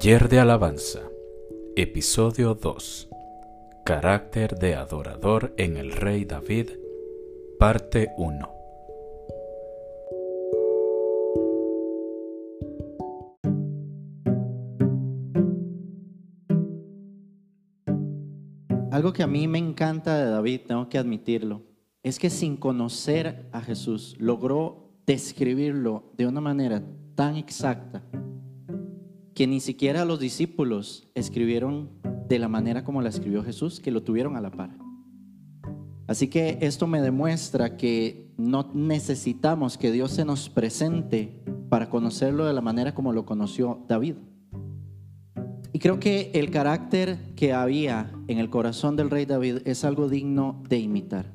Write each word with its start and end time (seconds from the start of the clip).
Taller 0.00 0.30
de 0.30 0.40
Alabanza, 0.40 1.00
Episodio 1.76 2.54
2. 2.54 3.10
Carácter 3.84 4.54
de 4.58 4.74
adorador 4.74 5.52
en 5.58 5.76
el 5.76 5.92
Rey 5.92 6.24
David, 6.24 6.70
Parte 7.58 8.08
1. 8.16 8.50
Algo 18.90 19.12
que 19.12 19.22
a 19.22 19.26
mí 19.26 19.46
me 19.48 19.58
encanta 19.58 20.16
de 20.16 20.30
David, 20.30 20.62
tengo 20.66 20.88
que 20.88 20.96
admitirlo, 20.96 21.60
es 22.02 22.18
que 22.18 22.30
sin 22.30 22.56
conocer 22.56 23.50
a 23.52 23.60
Jesús 23.60 24.16
logró 24.18 24.94
describirlo 25.04 26.10
de 26.16 26.26
una 26.26 26.40
manera 26.40 26.82
tan 27.14 27.36
exacta 27.36 28.02
que 29.40 29.46
ni 29.46 29.60
siquiera 29.60 30.04
los 30.04 30.20
discípulos 30.20 31.08
escribieron 31.14 31.88
de 32.28 32.38
la 32.38 32.46
manera 32.46 32.84
como 32.84 33.00
la 33.00 33.08
escribió 33.08 33.42
Jesús, 33.42 33.80
que 33.80 33.90
lo 33.90 34.02
tuvieron 34.02 34.36
a 34.36 34.42
la 34.42 34.50
par. 34.50 34.76
Así 36.06 36.28
que 36.28 36.58
esto 36.60 36.86
me 36.86 37.00
demuestra 37.00 37.78
que 37.78 38.34
no 38.36 38.70
necesitamos 38.74 39.78
que 39.78 39.92
Dios 39.92 40.10
se 40.10 40.26
nos 40.26 40.50
presente 40.50 41.42
para 41.70 41.88
conocerlo 41.88 42.44
de 42.44 42.52
la 42.52 42.60
manera 42.60 42.94
como 42.94 43.14
lo 43.14 43.24
conoció 43.24 43.82
David. 43.88 44.16
Y 45.72 45.78
creo 45.78 45.98
que 45.98 46.30
el 46.34 46.50
carácter 46.50 47.34
que 47.34 47.54
había 47.54 48.12
en 48.28 48.40
el 48.40 48.50
corazón 48.50 48.94
del 48.94 49.08
rey 49.08 49.24
David 49.24 49.60
es 49.64 49.86
algo 49.86 50.10
digno 50.10 50.62
de 50.68 50.80
imitar. 50.80 51.32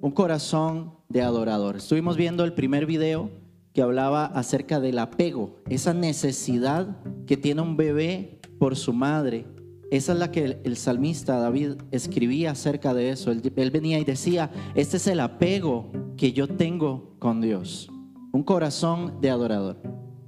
Un 0.00 0.12
corazón 0.12 0.94
de 1.10 1.20
adorador. 1.20 1.76
Estuvimos 1.76 2.16
viendo 2.16 2.44
el 2.44 2.54
primer 2.54 2.86
video 2.86 3.28
que 3.72 3.82
hablaba 3.82 4.26
acerca 4.26 4.80
del 4.80 4.98
apego, 4.98 5.56
esa 5.68 5.94
necesidad 5.94 6.98
que 7.26 7.36
tiene 7.36 7.62
un 7.62 7.76
bebé 7.76 8.40
por 8.58 8.76
su 8.76 8.92
madre. 8.92 9.46
Esa 9.90 10.12
es 10.12 10.18
la 10.18 10.30
que 10.30 10.60
el, 10.62 10.76
salmista 10.76 11.38
David 11.38 11.72
escribía 11.90 12.52
acerca 12.52 12.94
de 12.94 13.10
eso. 13.10 13.32
Él, 13.32 13.52
él 13.54 13.70
venía 13.70 13.98
y 13.98 14.04
decía, 14.04 14.50
este 14.74 14.98
es 14.98 15.06
el 15.06 15.20
apego 15.20 15.90
que 16.16 16.32
yo 16.32 16.48
tengo 16.48 17.16
con 17.18 17.40
Dios. 17.40 17.90
Un 18.32 18.44
corazón 18.44 19.20
de 19.20 19.30
adorador. 19.30 19.80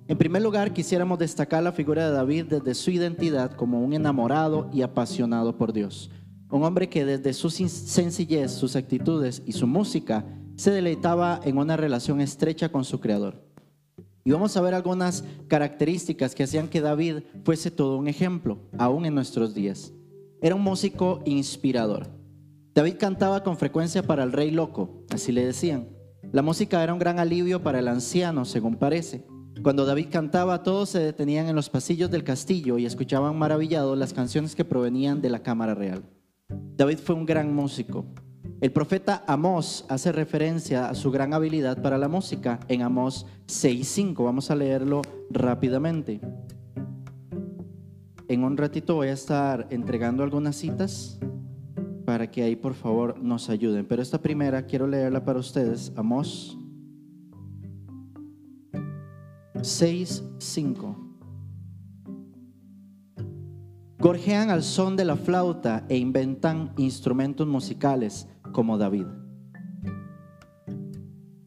En 0.08 0.18
primer 0.18 0.42
lugar, 0.42 0.72
quisiéramos 0.72 1.18
destacar 1.18 1.62
la 1.62 1.72
figura 1.72 2.06
de 2.06 2.12
David 2.12 2.46
desde 2.46 2.74
su 2.74 2.90
identidad 2.90 3.52
como 3.52 3.80
un 3.80 3.92
enamorado 3.92 4.68
y 4.72 4.82
apasionado 4.82 5.56
por 5.56 5.72
Dios. 5.72 6.10
Un 6.50 6.64
hombre 6.64 6.88
que 6.88 7.04
desde 7.04 7.32
su 7.32 7.48
sencillez, 7.48 8.50
sus 8.50 8.76
actitudes 8.76 9.42
y 9.46 9.52
su 9.52 9.66
música 9.66 10.26
se 10.56 10.70
deleitaba 10.70 11.40
en 11.44 11.58
una 11.58 11.76
relación 11.76 12.20
estrecha 12.20 12.70
con 12.70 12.84
su 12.84 13.00
Creador. 13.00 13.42
Y 14.24 14.30
vamos 14.30 14.56
a 14.56 14.60
ver 14.60 14.74
algunas 14.74 15.24
características 15.48 16.34
que 16.34 16.44
hacían 16.44 16.68
que 16.68 16.80
David 16.80 17.22
fuese 17.44 17.70
todo 17.70 17.96
un 17.96 18.06
ejemplo, 18.06 18.58
aún 18.78 19.04
en 19.04 19.14
nuestros 19.14 19.54
días. 19.54 19.92
Era 20.40 20.54
un 20.54 20.62
músico 20.62 21.22
inspirador. 21.24 22.08
David 22.74 22.94
cantaba 22.98 23.42
con 23.42 23.56
frecuencia 23.56 24.02
para 24.02 24.22
el 24.22 24.32
rey 24.32 24.50
loco, 24.50 25.04
así 25.10 25.32
le 25.32 25.44
decían. 25.44 25.88
La 26.30 26.42
música 26.42 26.82
era 26.82 26.92
un 26.92 26.98
gran 26.98 27.18
alivio 27.18 27.62
para 27.62 27.80
el 27.80 27.88
anciano, 27.88 28.44
según 28.44 28.76
parece. 28.76 29.26
Cuando 29.62 29.84
David 29.84 30.06
cantaba, 30.10 30.62
todos 30.62 30.88
se 30.88 30.98
detenían 31.00 31.48
en 31.48 31.54
los 31.56 31.68
pasillos 31.68 32.10
del 32.10 32.24
castillo 32.24 32.78
y 32.78 32.86
escuchaban 32.86 33.38
maravillados 33.38 33.98
las 33.98 34.12
canciones 34.12 34.54
que 34.54 34.64
provenían 34.64 35.20
de 35.20 35.30
la 35.30 35.42
cámara 35.42 35.74
real. 35.74 36.02
David 36.48 36.98
fue 36.98 37.14
un 37.14 37.26
gran 37.26 37.54
músico. 37.54 38.06
El 38.60 38.72
profeta 38.72 39.24
Amós 39.26 39.84
hace 39.88 40.12
referencia 40.12 40.88
a 40.88 40.94
su 40.94 41.10
gran 41.10 41.34
habilidad 41.34 41.82
para 41.82 41.98
la 41.98 42.08
música 42.08 42.60
en 42.68 42.82
Amós 42.82 43.26
6.5. 43.46 44.24
Vamos 44.24 44.50
a 44.50 44.54
leerlo 44.54 45.02
rápidamente. 45.30 46.20
En 48.28 48.44
un 48.44 48.56
ratito 48.56 48.94
voy 48.94 49.08
a 49.08 49.12
estar 49.12 49.66
entregando 49.70 50.22
algunas 50.22 50.56
citas 50.56 51.18
para 52.04 52.30
que 52.30 52.42
ahí 52.42 52.56
por 52.56 52.74
favor 52.74 53.18
nos 53.20 53.50
ayuden. 53.50 53.86
Pero 53.86 54.00
esta 54.00 54.22
primera 54.22 54.64
quiero 54.64 54.86
leerla 54.86 55.24
para 55.24 55.38
ustedes. 55.38 55.92
Amós 55.96 56.56
6.5. 59.54 60.96
Gorjean 63.98 64.50
al 64.50 64.64
son 64.64 64.96
de 64.96 65.04
la 65.04 65.16
flauta 65.16 65.84
e 65.88 65.96
inventan 65.96 66.72
instrumentos 66.76 67.46
musicales 67.46 68.28
como 68.52 68.78
David. 68.78 69.06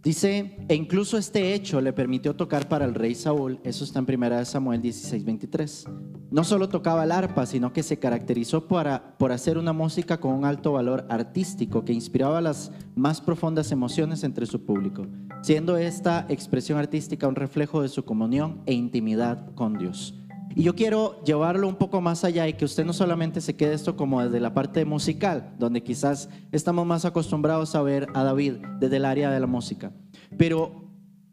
Dice, 0.05 0.55
e 0.67 0.75
incluso 0.75 1.17
este 1.17 1.55
hecho 1.55 1.81
le 1.81 1.91
permitió 1.91 2.35
tocar 2.35 2.69
para 2.69 2.85
el 2.85 2.93
rey 2.93 3.15
Saúl, 3.15 3.59
eso 3.63 3.83
está 3.83 3.97
en 3.97 4.23
1 4.23 4.45
Samuel 4.45 4.79
16, 4.79 5.25
23. 5.25 5.85
No 6.29 6.43
solo 6.43 6.69
tocaba 6.69 7.05
el 7.05 7.11
arpa, 7.11 7.47
sino 7.47 7.73
que 7.73 7.81
se 7.81 7.97
caracterizó 7.97 8.67
para, 8.67 9.17
por 9.17 9.31
hacer 9.31 9.57
una 9.57 9.73
música 9.73 10.19
con 10.19 10.33
un 10.33 10.45
alto 10.45 10.73
valor 10.73 11.07
artístico 11.09 11.85
que 11.85 11.93
inspiraba 11.93 12.39
las 12.39 12.71
más 12.93 13.19
profundas 13.19 13.71
emociones 13.71 14.23
entre 14.23 14.45
su 14.45 14.63
público, 14.63 15.07
siendo 15.41 15.75
esta 15.75 16.27
expresión 16.29 16.77
artística 16.77 17.27
un 17.27 17.35
reflejo 17.35 17.81
de 17.81 17.89
su 17.89 18.05
comunión 18.05 18.61
e 18.67 18.73
intimidad 18.73 19.55
con 19.55 19.75
Dios. 19.75 20.13
Y 20.57 20.63
yo 20.63 20.73
quiero 20.73 21.21
llevarlo 21.25 21.67
un 21.67 21.75
poco 21.75 21.99
más 21.99 22.23
allá 22.23 22.47
y 22.47 22.53
que 22.53 22.63
usted 22.63 22.85
no 22.85 22.93
solamente 22.93 23.41
se 23.41 23.57
quede 23.57 23.73
esto 23.73 23.97
como 23.97 24.23
desde 24.23 24.39
la 24.39 24.53
parte 24.53 24.85
musical, 24.85 25.53
donde 25.59 25.83
quizás 25.83 26.29
estamos 26.53 26.85
más 26.85 27.03
acostumbrados 27.03 27.75
a 27.75 27.81
ver 27.81 28.07
a 28.13 28.23
David 28.23 28.53
desde 28.79 28.95
el 28.95 29.03
área 29.03 29.29
de 29.29 29.39
la 29.41 29.47
música. 29.47 29.91
Pero 30.37 30.89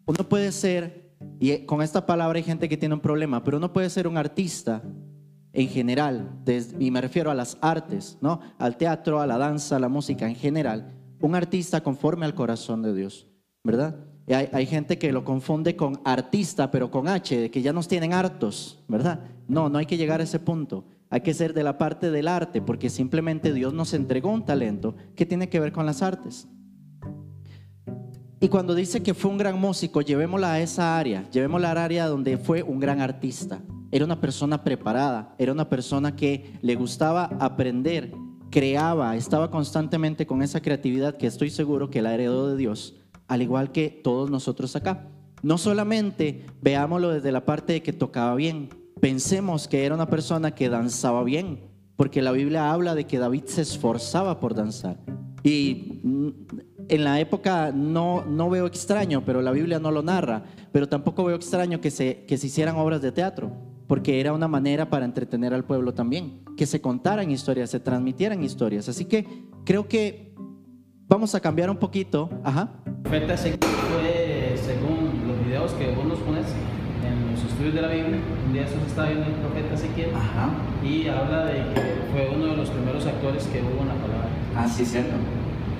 uno 0.06 0.28
puede 0.28 0.50
ser, 0.50 1.14
y 1.38 1.56
con 1.66 1.82
esta 1.82 2.04
palabra 2.04 2.38
hay 2.38 2.42
gente 2.42 2.68
que 2.68 2.76
tiene 2.76 2.96
un 2.96 3.00
problema, 3.00 3.44
pero 3.44 3.58
uno 3.58 3.72
puede 3.72 3.90
ser 3.90 4.08
un 4.08 4.18
artista 4.18 4.82
en 5.52 5.68
general, 5.68 6.42
y 6.80 6.90
me 6.90 7.00
refiero 7.00 7.30
a 7.30 7.34
las 7.34 7.58
artes, 7.60 8.18
¿no? 8.20 8.40
Al 8.58 8.76
teatro, 8.76 9.20
a 9.20 9.26
la 9.28 9.38
danza, 9.38 9.76
a 9.76 9.80
la 9.80 9.88
música 9.88 10.26
en 10.26 10.34
general, 10.34 10.98
un 11.20 11.36
artista 11.36 11.80
conforme 11.80 12.26
al 12.26 12.34
corazón 12.34 12.82
de 12.82 12.92
Dios, 12.92 13.28
¿verdad? 13.62 14.11
Hay, 14.28 14.66
gente 14.66 14.98
que 14.98 15.12
lo 15.12 15.24
confunde 15.24 15.74
con 15.74 16.00
artista, 16.04 16.70
pero 16.70 16.90
con 16.90 17.08
H, 17.08 17.50
que 17.50 17.62
ya 17.62 17.72
nos 17.72 17.88
tienen 17.88 18.12
hartos, 18.12 18.78
¿verdad? 18.86 19.20
No, 19.48 19.68
no 19.68 19.78
hay 19.78 19.86
que 19.86 19.96
llegar 19.96 20.20
a 20.20 20.24
ese 20.24 20.38
punto. 20.38 20.84
Hay 21.10 21.22
que 21.22 21.34
ser 21.34 21.52
de 21.54 21.64
la 21.64 21.76
parte 21.76 22.10
del 22.10 22.28
arte, 22.28 22.62
porque 22.62 22.88
simplemente 22.88 23.52
Dios 23.52 23.74
nos 23.74 23.92
entregó 23.94 24.30
un 24.30 24.44
talento 24.44 24.94
que 25.16 25.26
tiene 25.26 25.48
que 25.48 25.60
ver 25.60 25.72
con 25.72 25.86
las 25.86 26.02
artes. 26.02 26.48
Y 28.40 28.48
cuando 28.48 28.74
dice 28.74 29.02
que 29.02 29.12
fue 29.12 29.30
un 29.30 29.38
gran 29.38 29.58
músico, 29.60 30.00
llevémosla 30.00 30.52
a 30.52 30.60
esa 30.60 30.98
área, 30.98 31.28
llevémosla 31.30 31.72
al 31.72 31.78
área 31.78 32.06
donde 32.06 32.38
fue 32.38 32.62
un 32.62 32.78
gran 32.78 33.00
artista. 33.00 33.60
Era 33.90 34.04
una 34.04 34.20
persona 34.20 34.64
preparada, 34.64 35.34
era 35.38 35.52
una 35.52 35.68
persona 35.68 36.16
que 36.16 36.58
le 36.62 36.74
gustaba 36.76 37.24
aprender, 37.40 38.12
creaba, 38.50 39.16
estaba 39.16 39.50
constantemente 39.50 40.26
con 40.26 40.42
esa 40.42 40.62
creatividad 40.62 41.16
que 41.16 41.26
estoy 41.26 41.50
seguro 41.50 41.90
que 41.90 42.02
la 42.02 42.14
heredó 42.14 42.48
de 42.48 42.56
Dios 42.56 43.01
al 43.32 43.40
igual 43.40 43.72
que 43.72 43.88
todos 43.88 44.30
nosotros 44.30 44.76
acá. 44.76 45.08
No 45.42 45.56
solamente 45.56 46.44
veámoslo 46.60 47.08
desde 47.08 47.32
la 47.32 47.46
parte 47.46 47.72
de 47.72 47.82
que 47.82 47.94
tocaba 47.94 48.34
bien, 48.34 48.68
pensemos 49.00 49.68
que 49.68 49.86
era 49.86 49.94
una 49.94 50.10
persona 50.10 50.54
que 50.54 50.68
danzaba 50.68 51.24
bien, 51.24 51.60
porque 51.96 52.20
la 52.20 52.32
Biblia 52.32 52.70
habla 52.70 52.94
de 52.94 53.06
que 53.06 53.18
David 53.18 53.44
se 53.46 53.62
esforzaba 53.62 54.38
por 54.38 54.54
danzar. 54.54 54.98
Y 55.42 56.00
mm, 56.04 56.28
en 56.88 57.04
la 57.04 57.20
época 57.20 57.72
no, 57.72 58.22
no 58.26 58.50
veo 58.50 58.66
extraño, 58.66 59.24
pero 59.24 59.40
la 59.40 59.50
Biblia 59.50 59.78
no 59.78 59.90
lo 59.90 60.02
narra, 60.02 60.44
pero 60.70 60.86
tampoco 60.86 61.24
veo 61.24 61.36
extraño 61.36 61.80
que 61.80 61.90
se, 61.90 62.26
que 62.26 62.36
se 62.36 62.48
hicieran 62.48 62.76
obras 62.76 63.00
de 63.00 63.12
teatro, 63.12 63.50
porque 63.86 64.20
era 64.20 64.34
una 64.34 64.46
manera 64.46 64.90
para 64.90 65.06
entretener 65.06 65.54
al 65.54 65.64
pueblo 65.64 65.94
también, 65.94 66.44
que 66.58 66.66
se 66.66 66.82
contaran 66.82 67.30
historias, 67.30 67.70
se 67.70 67.80
transmitieran 67.80 68.44
historias. 68.44 68.90
Así 68.90 69.06
que 69.06 69.26
creo 69.64 69.88
que 69.88 70.34
vamos 71.08 71.34
a 71.34 71.40
cambiar 71.40 71.70
un 71.70 71.78
poquito. 71.78 72.28
Ajá 72.44 72.81
profeta 73.02 73.34
Ezequiel 73.34 73.70
fue, 73.92 74.56
según 74.56 75.26
los 75.26 75.44
videos 75.44 75.72
que 75.72 75.90
vos 75.92 76.04
nos 76.04 76.18
pones 76.20 76.46
en 77.04 77.32
los 77.32 77.42
estudios 77.44 77.74
de 77.74 77.82
la 77.82 77.88
Biblia, 77.88 78.18
un 78.46 78.52
día 78.52 78.66
se 78.66 78.76
está 78.86 79.06
viendo 79.06 79.26
el 79.26 79.34
profeta 79.34 79.74
Ezequiel 79.74 80.10
y 80.82 81.08
habla 81.08 81.46
de 81.46 81.52
que 81.74 81.80
fue 82.12 82.30
uno 82.34 82.46
de 82.46 82.56
los 82.56 82.70
primeros 82.70 83.04
actores 83.06 83.44
que 83.46 83.60
hubo 83.60 83.82
en 83.82 83.88
la 83.88 83.94
palabra. 83.94 84.28
Ah, 84.56 84.68
sí, 84.68 84.84
cierto. 84.84 85.12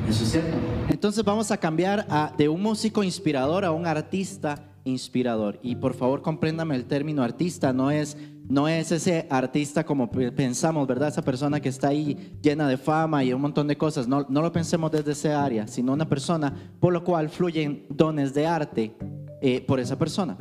Eso 0.08 0.24
es 0.24 0.30
cierto. 0.30 0.56
Entonces 0.88 1.24
vamos 1.24 1.50
a 1.50 1.56
cambiar 1.56 2.06
de 2.36 2.48
un 2.48 2.60
músico 2.60 3.02
inspirador 3.04 3.64
a 3.64 3.70
un 3.70 3.86
artista 3.86 4.64
inspirador. 4.84 5.60
Y 5.62 5.76
por 5.76 5.94
favor 5.94 6.22
compréndame 6.22 6.74
el 6.74 6.84
término 6.84 7.22
artista, 7.22 7.72
no 7.72 7.90
es 7.90 8.16
no 8.48 8.68
es 8.68 8.92
ese 8.92 9.26
artista 9.30 9.84
como 9.84 10.10
pensamos, 10.10 10.86
¿verdad? 10.86 11.08
Esa 11.08 11.22
persona 11.22 11.60
que 11.60 11.68
está 11.68 11.88
ahí 11.88 12.36
llena 12.42 12.68
de 12.68 12.76
fama 12.76 13.24
y 13.24 13.32
un 13.32 13.40
montón 13.40 13.66
de 13.66 13.76
cosas. 13.76 14.08
No, 14.08 14.26
no 14.28 14.42
lo 14.42 14.52
pensemos 14.52 14.90
desde 14.90 15.12
esa 15.12 15.44
área, 15.44 15.66
sino 15.66 15.92
una 15.92 16.08
persona 16.08 16.74
por 16.80 16.92
lo 16.92 17.04
cual 17.04 17.28
fluyen 17.28 17.86
dones 17.88 18.34
de 18.34 18.46
arte 18.46 18.96
eh, 19.40 19.60
por 19.60 19.80
esa 19.80 19.98
persona. 19.98 20.36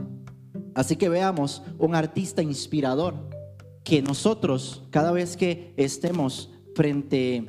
Así 0.73 0.95
que 0.95 1.09
veamos 1.09 1.63
un 1.77 1.95
artista 1.95 2.41
inspirador 2.41 3.15
que 3.83 4.01
nosotros, 4.01 4.87
cada 4.89 5.11
vez 5.11 5.35
que 5.35 5.73
estemos 5.77 6.51
frente 6.75 7.45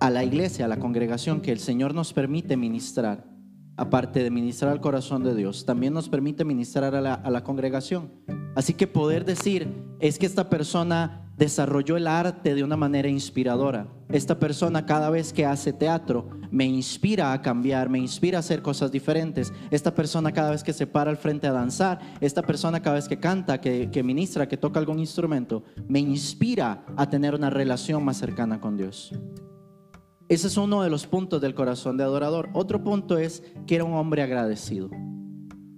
a 0.00 0.10
la 0.10 0.24
iglesia, 0.24 0.64
a 0.64 0.68
la 0.68 0.78
congregación 0.78 1.40
que 1.40 1.52
el 1.52 1.60
Señor 1.60 1.94
nos 1.94 2.12
permite 2.12 2.56
ministrar, 2.56 3.29
aparte 3.80 4.22
de 4.22 4.30
ministrar 4.30 4.72
al 4.72 4.80
corazón 4.80 5.24
de 5.24 5.34
Dios, 5.34 5.64
también 5.64 5.94
nos 5.94 6.08
permite 6.08 6.44
ministrar 6.44 6.94
a 6.94 7.00
la, 7.00 7.44
congregación 7.44 8.10
Así 8.54 8.74
que 8.74 8.86
poder 8.86 9.24
decir 9.24 9.72
es 10.00 10.18
que 10.18 10.26
esta 10.26 10.50
persona 10.50 11.30
desarrolló 11.38 11.96
el 11.96 12.06
arte 12.06 12.54
de 12.54 12.62
una 12.62 12.76
manera 12.76 13.08
inspiradora. 13.08 13.86
Esta 14.10 14.38
persona 14.38 14.84
cada 14.84 15.08
vez 15.08 15.32
que 15.32 15.46
hace 15.46 15.72
teatro 15.72 16.28
me 16.50 16.66
inspira 16.66 17.32
a 17.32 17.40
cambiar, 17.40 17.88
me 17.88 17.98
inspira 17.98 18.38
a 18.38 18.40
hacer 18.40 18.60
cosas 18.60 18.92
diferentes. 18.92 19.52
Esta 19.70 19.94
persona 19.94 20.32
cada 20.32 20.50
vez 20.50 20.62
que 20.62 20.74
se 20.74 20.86
para 20.86 21.10
al 21.10 21.16
frente 21.16 21.46
a 21.46 21.52
danzar, 21.52 22.00
esta 22.20 22.42
persona 22.42 22.82
cada 22.82 22.96
vez 22.96 23.08
que 23.08 23.18
canta, 23.18 23.60
que, 23.60 24.02
ministra, 24.02 24.48
que 24.48 24.56
toca 24.56 24.78
algún 24.78 24.98
instrumento, 24.98 25.62
me 25.88 26.00
inspira 26.00 26.84
a 26.96 27.08
tener 27.08 27.34
una 27.34 27.48
relación 27.48 28.04
más 28.04 28.18
cercana 28.18 28.60
con 28.60 28.76
Dios. 28.76 29.12
Ese 30.30 30.46
es 30.46 30.56
uno 30.56 30.82
de 30.82 30.90
los 30.90 31.08
puntos 31.08 31.40
del 31.40 31.56
corazón 31.56 31.96
de 31.96 32.04
adorador. 32.04 32.50
Otro 32.52 32.84
punto 32.84 33.18
es 33.18 33.42
que 33.66 33.74
era 33.74 33.82
un 33.82 33.94
hombre 33.94 34.22
agradecido. 34.22 34.88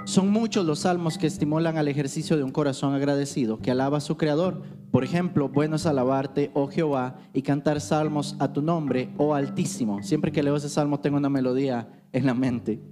Son 0.04 0.28
muchos 0.28 0.66
los 0.66 0.81
salmos 0.81 1.16
que 1.16 1.26
estimulan 1.26 1.78
al 1.78 1.88
ejercicio 1.88 2.37
de 2.37 2.43
un 2.43 2.50
corazón 2.50 2.93
agradecido, 2.93 3.60
que 3.60 3.70
alaba 3.70 3.96
a 3.96 4.02
su 4.02 4.19
creador. 4.19 4.60
Por 4.90 5.04
ejemplo, 5.04 5.49
bueno 5.49 5.76
es 5.76 5.87
alabarte, 5.87 6.50
oh 6.52 6.69
Jehová, 6.69 7.16
y 7.32 7.40
cantar 7.40 7.81
salmos 7.81 8.37
a 8.40 8.52
tu 8.52 8.60
nombre, 8.60 9.14
oh 9.16 9.32
Altísimo. 9.34 10.02
Siempre 10.02 10.32
que 10.32 10.43
leo 10.43 10.56
ese 10.56 10.69
salmo 10.69 11.00
tengo 11.00 11.16
una 11.16 11.31
melodía 11.31 11.88
en 12.12 12.26
la 12.26 12.34
mente. 12.34 12.82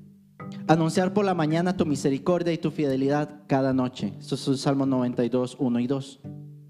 Anunciar 0.67 1.13
por 1.13 1.27
la 1.27 1.35
mañana 1.35 1.77
tu 1.77 1.85
misericordia 1.85 2.55
y 2.55 2.59
tu 2.59 2.71
fidelidad 2.71 3.43
cada 3.47 3.75
noche. 3.75 4.15
Eso 4.19 4.37
es 4.37 4.49
el 4.49 4.57
Salmo 4.57 4.87
92, 4.87 5.59
1 5.61 5.81
y 5.81 5.87
2. 5.87 6.21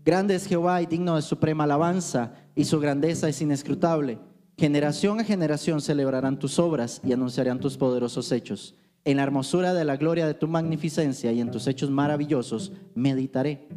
Grande 0.04 0.34
es 0.34 0.46
Jehová 0.46 0.82
y 0.82 0.86
digno 0.86 1.14
de 1.14 1.22
suprema 1.22 1.62
alabanza, 1.62 2.32
y 2.56 2.64
su 2.64 2.80
grandeza 2.80 3.28
es 3.28 3.40
inescrutable. 3.40 4.18
Generación 4.60 5.18
a 5.20 5.24
generación 5.24 5.80
celebrarán 5.80 6.38
tus 6.38 6.58
obras 6.58 7.00
y 7.02 7.14
anunciarán 7.14 7.60
tus 7.60 7.78
poderosos 7.78 8.30
hechos. 8.30 8.74
En 9.06 9.16
la 9.16 9.22
hermosura 9.22 9.72
de 9.72 9.86
la 9.86 9.96
gloria 9.96 10.26
de 10.26 10.34
tu 10.34 10.48
magnificencia 10.48 11.32
y 11.32 11.40
en 11.40 11.50
tus 11.50 11.66
hechos 11.66 11.88
maravillosos 11.88 12.70
meditaré. 12.94 13.68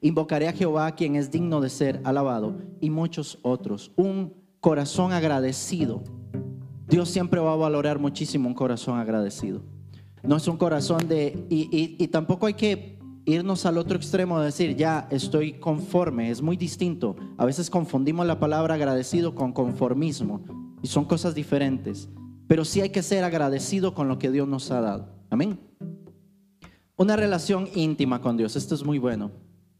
Invocaré 0.00 0.48
a 0.48 0.52
Jehová, 0.52 0.90
quien 0.96 1.14
es 1.14 1.30
digno 1.30 1.60
de 1.60 1.70
ser 1.70 2.00
alabado, 2.02 2.56
y 2.80 2.90
muchos 2.90 3.38
otros. 3.42 3.92
Un 3.94 4.34
corazón 4.58 5.12
agradecido. 5.12 6.02
Dios 6.88 7.08
siempre 7.08 7.38
va 7.38 7.52
a 7.52 7.56
valorar 7.56 8.00
muchísimo 8.00 8.48
un 8.48 8.54
corazón 8.54 8.98
agradecido. 8.98 9.62
No 10.24 10.36
es 10.36 10.48
un 10.48 10.56
corazón 10.56 11.06
de... 11.06 11.46
Y, 11.48 11.94
y 11.96 12.08
tampoco 12.08 12.46
hay 12.46 12.54
que 12.54 12.98
irnos 13.24 13.66
al 13.66 13.78
otro 13.78 13.96
extremo 13.96 14.38
de 14.38 14.46
decir, 14.46 14.76
ya 14.76 15.08
estoy 15.10 15.54
conforme. 15.54 16.30
Es 16.30 16.42
muy 16.42 16.56
distinto. 16.56 17.16
A 17.36 17.44
veces 17.44 17.70
confundimos 17.70 18.26
la 18.26 18.40
palabra 18.40 18.74
agradecido 18.74 19.34
con 19.34 19.52
conformismo. 19.52 20.44
Y 20.82 20.88
son 20.88 21.04
cosas 21.04 21.34
diferentes 21.34 22.08
pero 22.52 22.66
sí 22.66 22.82
hay 22.82 22.90
que 22.90 23.02
ser 23.02 23.24
agradecido 23.24 23.94
con 23.94 24.08
lo 24.08 24.18
que 24.18 24.30
Dios 24.30 24.46
nos 24.46 24.70
ha 24.70 24.82
dado. 24.82 25.08
Amén. 25.30 25.58
Una 26.96 27.16
relación 27.16 27.66
íntima 27.74 28.20
con 28.20 28.36
Dios, 28.36 28.56
esto 28.56 28.74
es 28.74 28.84
muy 28.84 28.98
bueno. 28.98 29.30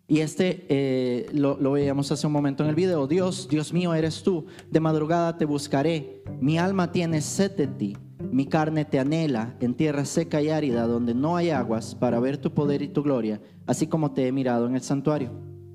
Y 0.08 0.20
este 0.20 0.64
eh, 0.70 1.26
lo, 1.34 1.58
lo, 1.58 1.72
veíamos 1.72 2.10
hace 2.12 2.26
un 2.26 2.32
momento 2.32 2.62
en 2.62 2.70
el 2.70 2.74
video. 2.74 3.06
Dios, 3.06 3.46
Dios 3.50 3.74
mío 3.74 3.92
eres 3.92 4.22
tú. 4.22 4.46
De 4.70 4.80
madrugada 4.80 5.36
te 5.36 5.44
buscaré. 5.44 6.22
Mi 6.40 6.56
alma 6.56 6.92
tiene 6.92 7.20
sed 7.20 7.54
de 7.58 7.66
ti. 7.66 7.96
Mi 8.30 8.46
carne 8.46 8.84
te 8.84 8.98
anhela 8.98 9.56
en 9.60 9.74
tierra 9.74 10.04
seca 10.04 10.40
y 10.40 10.50
árida 10.50 10.86
donde 10.86 11.14
no 11.14 11.36
hay 11.36 11.50
aguas 11.50 11.94
para 11.94 12.20
ver 12.20 12.38
tu 12.38 12.52
poder 12.52 12.82
y 12.82 12.88
tu 12.88 13.02
gloria, 13.02 13.40
así 13.66 13.86
como 13.86 14.12
te 14.12 14.28
he 14.28 14.32
mirado 14.32 14.66
en 14.66 14.74
el 14.74 14.82
santuario. 14.82 15.30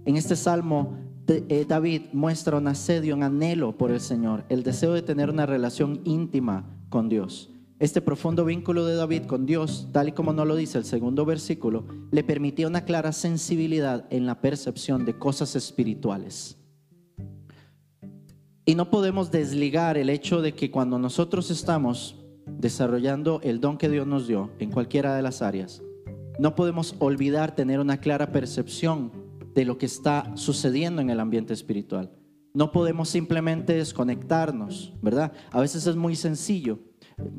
En 0.06 0.16
este 0.16 0.36
salmo 0.36 0.98
eh, 1.28 1.66
David 1.68 2.04
muestra 2.14 2.58
un 2.58 2.68
asedio, 2.68 3.16
un 3.16 3.24
anhelo 3.24 3.78
por 3.78 3.92
el 3.92 4.00
Señor, 4.00 4.46
el 4.48 4.64
deseo 4.64 4.94
de 4.94 5.02
tener 5.02 5.30
una 5.30 5.46
relación 5.46 6.02
íntima 6.06 6.66
con 6.90 7.10
Dios. 7.10 7.52
Este 7.80 8.02
profundo 8.02 8.46
vínculo 8.46 8.86
de 8.86 8.96
David 8.96 9.24
con 9.24 9.46
Dios, 9.46 9.90
tal 9.92 10.08
y 10.08 10.12
como 10.14 10.34
nos 10.34 10.48
lo 10.48 10.56
dice 10.56 10.78
el 10.78 10.86
segundo 10.86 11.26
versículo, 11.26 11.86
le 12.12 12.24
permitía 12.24 12.68
una 12.68 12.86
clara 12.86 13.12
sensibilidad 13.12 14.08
en 14.10 14.26
la 14.26 14.42
percepción 14.42 15.06
de 15.06 15.20
cosas 15.20 15.56
espirituales. 15.56 16.58
Y 18.66 18.76
no 18.76 18.90
podemos 18.90 19.30
desligar 19.32 19.98
el 19.98 20.10
hecho 20.10 20.42
de 20.42 20.54
que 20.54 20.72
cuando 20.72 20.98
nosotros 20.98 21.52
estamos 21.52 22.16
desarrollando 22.58 23.40
el 23.44 23.60
don 23.60 23.78
que 23.78 23.90
Dios 23.90 24.08
nos 24.08 24.28
dio 24.28 24.52
en 24.60 24.72
cualquiera 24.72 25.16
de 25.16 25.22
las 25.22 25.42
áreas, 25.42 25.82
no 26.40 26.56
podemos 26.56 26.96
olvidar 27.00 27.56
tener 27.56 27.80
una 27.80 27.98
clara 27.98 28.32
percepción 28.32 29.12
de 29.56 29.66
lo 29.66 29.78
que 29.78 29.88
está 29.88 30.32
sucediendo 30.36 31.02
en 31.02 31.10
el 31.10 31.20
ambiente 31.20 31.54
espiritual. 31.54 32.12
No 32.54 32.72
podemos 32.72 33.10
simplemente 33.10 33.74
desconectarnos, 33.74 34.94
¿verdad? 35.02 35.32
A 35.52 35.62
veces 35.62 35.88
es 35.88 35.96
muy 35.96 36.16
sencillo. 36.16 36.80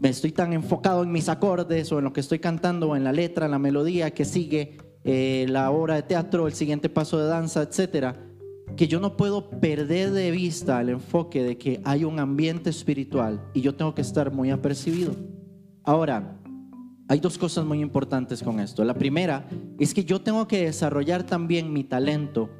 Me 0.00 0.08
estoy 0.08 0.32
tan 0.32 0.52
enfocado 0.52 1.02
en 1.04 1.12
mis 1.12 1.28
acordes 1.28 1.92
o 1.92 1.98
en 1.98 2.04
lo 2.04 2.12
que 2.12 2.20
estoy 2.20 2.40
cantando 2.40 2.88
o 2.88 2.96
en 2.96 3.04
la 3.04 3.12
letra, 3.12 3.46
en 3.46 3.52
la 3.52 3.58
melodía 3.58 4.12
que 4.12 4.24
sigue 4.24 4.78
eh, 5.04 5.46
la 5.48 5.70
obra 5.70 5.94
de 5.94 6.02
teatro, 6.02 6.46
el 6.46 6.54
siguiente 6.54 6.88
paso 6.88 7.18
de 7.18 7.28
danza, 7.28 7.62
etcétera, 7.62 8.27
que 8.76 8.88
yo 8.88 9.00
no 9.00 9.16
puedo 9.16 9.50
perder 9.50 10.10
de 10.12 10.30
vista 10.30 10.80
el 10.80 10.90
enfoque 10.90 11.42
de 11.42 11.58
que 11.58 11.80
hay 11.84 12.04
un 12.04 12.18
ambiente 12.18 12.70
espiritual 12.70 13.42
y 13.54 13.60
yo 13.60 13.74
tengo 13.74 13.94
que 13.94 14.02
estar 14.02 14.32
muy 14.32 14.50
apercibido. 14.50 15.14
Ahora, 15.84 16.38
hay 17.08 17.20
dos 17.20 17.38
cosas 17.38 17.64
muy 17.64 17.80
importantes 17.80 18.42
con 18.42 18.60
esto. 18.60 18.84
La 18.84 18.94
primera 18.94 19.48
es 19.78 19.94
que 19.94 20.04
yo 20.04 20.20
tengo 20.20 20.46
que 20.46 20.66
desarrollar 20.66 21.24
también 21.24 21.72
mi 21.72 21.84
talento 21.84 22.50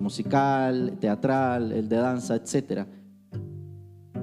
musical, 0.00 0.98
teatral, 1.00 1.72
el 1.72 1.88
de 1.88 1.96
danza, 1.96 2.34
etc. 2.34 2.86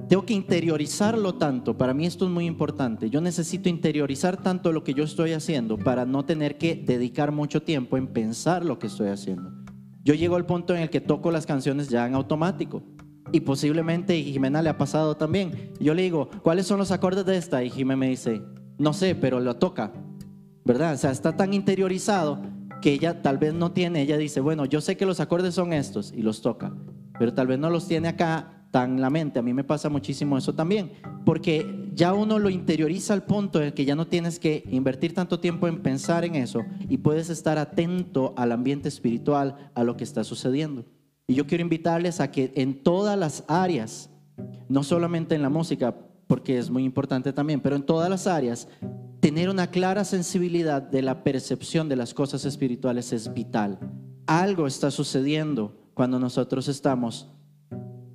Tengo 0.08 0.26
que 0.26 0.34
interiorizarlo 0.34 1.36
tanto, 1.36 1.78
para 1.78 1.94
mí 1.94 2.04
esto 2.04 2.26
es 2.26 2.30
muy 2.30 2.44
importante, 2.44 3.08
yo 3.08 3.22
necesito 3.22 3.70
interiorizar 3.70 4.36
tanto 4.36 4.70
lo 4.70 4.84
que 4.84 4.92
yo 4.92 5.04
estoy 5.04 5.32
haciendo 5.32 5.78
para 5.78 6.04
no 6.04 6.24
tener 6.24 6.58
que 6.58 6.74
dedicar 6.74 7.32
mucho 7.32 7.62
tiempo 7.62 7.96
en 7.96 8.08
pensar 8.08 8.62
lo 8.64 8.78
que 8.78 8.88
estoy 8.88 9.08
haciendo. 9.08 9.61
Yo 10.04 10.14
llego 10.14 10.36
al 10.36 10.46
punto 10.46 10.74
en 10.74 10.82
el 10.82 10.90
que 10.90 11.00
toco 11.00 11.30
las 11.30 11.46
canciones 11.46 11.88
ya 11.88 12.06
en 12.06 12.14
automático. 12.14 12.82
Y 13.30 13.40
posiblemente 13.40 14.20
Jimena 14.22 14.60
le 14.60 14.70
ha 14.70 14.76
pasado 14.76 15.16
también. 15.16 15.72
Yo 15.80 15.94
le 15.94 16.02
digo, 16.02 16.28
¿cuáles 16.42 16.66
son 16.66 16.78
los 16.78 16.90
acordes 16.90 17.24
de 17.24 17.36
esta? 17.36 17.62
Y 17.62 17.70
Jimena 17.70 17.96
me 17.96 18.08
dice, 18.08 18.42
no 18.78 18.92
sé, 18.92 19.14
pero 19.14 19.40
lo 19.40 19.56
toca. 19.56 19.92
¿Verdad? 20.64 20.94
O 20.94 20.96
sea, 20.96 21.10
está 21.10 21.36
tan 21.36 21.54
interiorizado 21.54 22.40
que 22.82 22.92
ella 22.92 23.22
tal 23.22 23.38
vez 23.38 23.54
no 23.54 23.72
tiene, 23.72 24.02
ella 24.02 24.18
dice, 24.18 24.40
bueno, 24.40 24.64
yo 24.64 24.80
sé 24.80 24.96
que 24.96 25.06
los 25.06 25.20
acordes 25.20 25.54
son 25.54 25.72
estos 25.72 26.12
y 26.12 26.22
los 26.22 26.42
toca, 26.42 26.74
pero 27.18 27.32
tal 27.32 27.46
vez 27.46 27.58
no 27.58 27.70
los 27.70 27.86
tiene 27.88 28.08
acá 28.08 28.61
tan 28.72 29.00
la 29.00 29.10
mente. 29.10 29.38
A 29.38 29.42
mí 29.42 29.54
me 29.54 29.62
pasa 29.62 29.88
muchísimo 29.88 30.36
eso 30.36 30.54
también, 30.54 30.92
porque 31.24 31.90
ya 31.94 32.14
uno 32.14 32.40
lo 32.40 32.50
interioriza 32.50 33.12
al 33.12 33.22
punto 33.22 33.62
en 33.62 33.72
que 33.72 33.84
ya 33.84 33.94
no 33.94 34.08
tienes 34.08 34.40
que 34.40 34.64
invertir 34.70 35.14
tanto 35.14 35.38
tiempo 35.38 35.68
en 35.68 35.82
pensar 35.82 36.24
en 36.24 36.34
eso 36.34 36.64
y 36.88 36.96
puedes 36.96 37.30
estar 37.30 37.58
atento 37.58 38.34
al 38.36 38.50
ambiente 38.50 38.88
espiritual, 38.88 39.70
a 39.74 39.84
lo 39.84 39.96
que 39.96 40.04
está 40.04 40.24
sucediendo. 40.24 40.86
Y 41.28 41.34
yo 41.34 41.46
quiero 41.46 41.62
invitarles 41.62 42.18
a 42.20 42.30
que 42.32 42.52
en 42.56 42.82
todas 42.82 43.16
las 43.16 43.44
áreas, 43.46 44.10
no 44.68 44.82
solamente 44.82 45.34
en 45.34 45.42
la 45.42 45.50
música, 45.50 45.94
porque 46.26 46.58
es 46.58 46.70
muy 46.70 46.84
importante 46.84 47.32
también, 47.32 47.60
pero 47.60 47.76
en 47.76 47.82
todas 47.82 48.08
las 48.08 48.26
áreas, 48.26 48.68
tener 49.20 49.50
una 49.50 49.70
clara 49.70 50.04
sensibilidad 50.04 50.80
de 50.82 51.02
la 51.02 51.22
percepción 51.22 51.90
de 51.90 51.96
las 51.96 52.14
cosas 52.14 52.46
espirituales 52.46 53.12
es 53.12 53.34
vital. 53.34 53.78
Algo 54.26 54.66
está 54.66 54.90
sucediendo 54.90 55.76
cuando 55.92 56.18
nosotros 56.18 56.68
estamos 56.68 57.28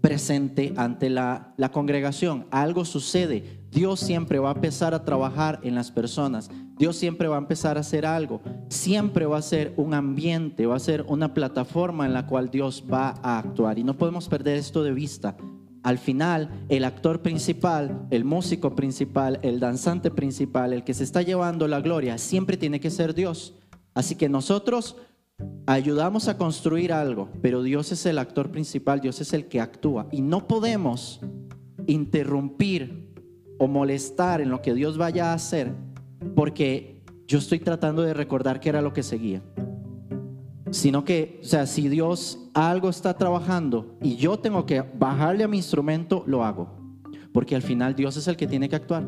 presente 0.08 0.74
ante 0.78 1.10
la, 1.10 1.54
congregación. 1.74 2.46
Algo 2.50 2.86
sucede. 2.86 3.60
Dios 3.72 4.00
siempre 4.00 4.40
va 4.40 4.52
a 4.52 4.54
empezar 4.54 4.94
a 4.94 5.04
trabajar 5.04 5.60
en 5.64 5.76
las 5.76 5.92
personas. 5.92 6.50
Dios 6.78 6.96
siempre 6.96 7.28
va 7.28 7.36
a 7.36 7.40
empezar 7.40 7.76
a 7.76 7.82
hacer 7.82 8.06
algo. 8.06 8.40
Siempre 8.70 9.26
va 9.26 9.38
a 9.38 9.42
ser 9.42 9.74
un 9.76 9.94
ambiente, 9.94 10.66
va 10.66 10.78
a 10.78 10.80
ser 10.80 11.04
una 11.10 11.34
plataforma 11.34 12.06
en 12.06 12.14
la 12.14 12.26
cual 12.26 12.50
Dios 12.50 12.86
va 12.90 13.16
a 13.22 13.40
actuar. 13.40 13.80
Y 13.80 13.84
no 13.84 13.98
podemos 13.98 14.30
perder 14.30 14.56
esto 14.56 14.82
de 14.82 14.94
vista 14.94 15.36
al 15.84 15.98
final 15.98 16.66
el 16.70 16.86
actor 16.86 17.22
principal, 17.22 18.08
el 18.10 18.24
músico 18.24 18.76
principal, 18.76 19.40
el 19.42 19.60
danzante 19.60 20.10
principal, 20.10 20.72
el 20.72 20.86
que 20.86 20.94
se 20.94 21.04
está 21.04 21.22
llevando 21.22 21.68
la 21.68 21.82
gloria, 21.82 22.18
siempre 22.18 22.56
tiene 22.56 22.80
que 22.80 22.92
ser 22.92 23.14
Dios. 23.14 23.56
Así 23.94 24.16
que 24.16 24.30
nosotros 24.30 24.96
ayudamos 25.68 26.28
a 26.28 26.38
construir 26.38 26.92
algo, 26.92 27.30
pero 27.44 27.62
Dios 27.62 27.92
es 27.92 28.06
el 28.08 28.18
actor 28.18 28.52
principal, 28.52 29.00
Dios 29.00 29.22
es 29.22 29.34
el 29.34 29.46
que 29.46 29.62
actúa. 29.62 30.08
Y 30.12 30.22
no 30.22 30.48
podemos 30.48 31.22
interrumpir 31.86 33.14
o 33.60 33.68
molestar 33.68 34.42
en 34.42 34.50
lo 34.50 34.62
que 34.64 34.74
Dios 34.74 34.98
vaya 34.98 35.32
a 35.32 35.36
hacer, 35.36 35.76
porque 36.36 37.04
yo 37.28 37.38
estoy 37.38 37.60
tratando 37.60 38.02
de 38.02 38.16
recordar 38.16 38.60
qué 38.60 38.70
era 38.70 38.82
lo 38.82 38.94
que 38.94 39.04
seguía 39.04 39.44
sino 40.72 41.04
que, 41.04 41.40
o 41.42 41.46
sea, 41.46 41.66
si 41.66 41.88
Dios 41.90 42.40
algo 42.54 42.90
está 42.90 43.14
trabajando 43.16 43.98
y 44.02 44.16
yo 44.16 44.38
tengo 44.38 44.66
que 44.66 44.82
bajarle 44.82 45.44
a 45.44 45.48
mi 45.48 45.58
instrumento, 45.58 46.24
lo 46.28 46.44
hago, 46.44 46.70
porque 47.32 47.56
al 47.56 47.62
final 47.62 47.96
Dios 47.96 48.18
es 48.18 48.28
el 48.28 48.38
que 48.38 48.48
tiene 48.48 48.70
que 48.70 48.76
actuar. 48.76 49.08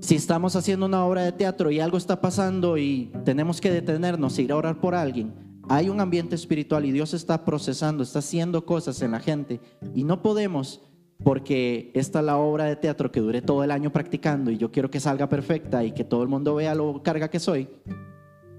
Si 0.00 0.16
estamos 0.16 0.56
haciendo 0.56 0.86
una 0.86 1.04
obra 1.04 1.22
de 1.22 1.32
teatro 1.32 1.70
y 1.70 1.78
algo 1.78 1.96
está 1.96 2.20
pasando 2.20 2.76
y 2.76 3.12
tenemos 3.24 3.60
que 3.60 3.70
detenernos 3.70 4.38
e 4.38 4.42
ir 4.42 4.52
a 4.52 4.56
orar 4.56 4.80
por 4.80 4.94
alguien, 4.94 5.32
hay 5.72 5.88
un 5.88 6.02
ambiente 6.02 6.34
espiritual 6.34 6.84
y 6.84 6.92
Dios 6.92 7.14
está 7.14 7.46
procesando, 7.46 8.02
está 8.02 8.18
haciendo 8.18 8.66
cosas 8.66 9.00
en 9.00 9.12
la 9.12 9.20
gente 9.20 9.58
y 9.94 10.04
no 10.04 10.20
podemos 10.20 10.82
porque 11.24 11.90
esta 11.94 12.18
es 12.18 12.26
la 12.26 12.36
obra 12.36 12.64
de 12.66 12.76
teatro 12.76 13.10
que 13.10 13.20
dure 13.20 13.40
todo 13.40 13.64
el 13.64 13.70
año 13.70 13.90
practicando 13.90 14.50
y 14.50 14.58
yo 14.58 14.70
quiero 14.70 14.90
que 14.90 15.00
salga 15.00 15.30
perfecta 15.30 15.82
y 15.82 15.92
que 15.92 16.04
todo 16.04 16.22
el 16.22 16.28
mundo 16.28 16.54
vea 16.56 16.74
lo 16.74 17.02
carga 17.02 17.30
que 17.30 17.40
soy 17.40 17.70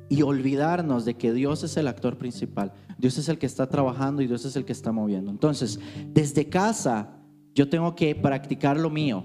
y 0.10 0.24
olvidarnos 0.24 1.06
de 1.06 1.14
que 1.14 1.34
Dios 1.34 1.64
es 1.64 1.78
el 1.78 1.88
actor 1.88 2.18
principal. 2.18 2.74
Dios 2.98 3.16
es 3.20 3.30
el 3.30 3.38
que 3.38 3.46
está 3.46 3.70
trabajando 3.70 4.24
y 4.24 4.28
Dios 4.28 4.44
es 4.46 4.56
el 4.56 4.66
que 4.66 4.72
está 4.72 4.92
moviendo. 4.92 5.30
Entonces, 5.30 5.80
desde 6.08 6.50
casa 6.50 7.20
yo 7.54 7.70
tengo 7.70 7.94
que 7.94 8.16
practicar 8.16 8.80
lo 8.80 8.90
mío, 8.90 9.24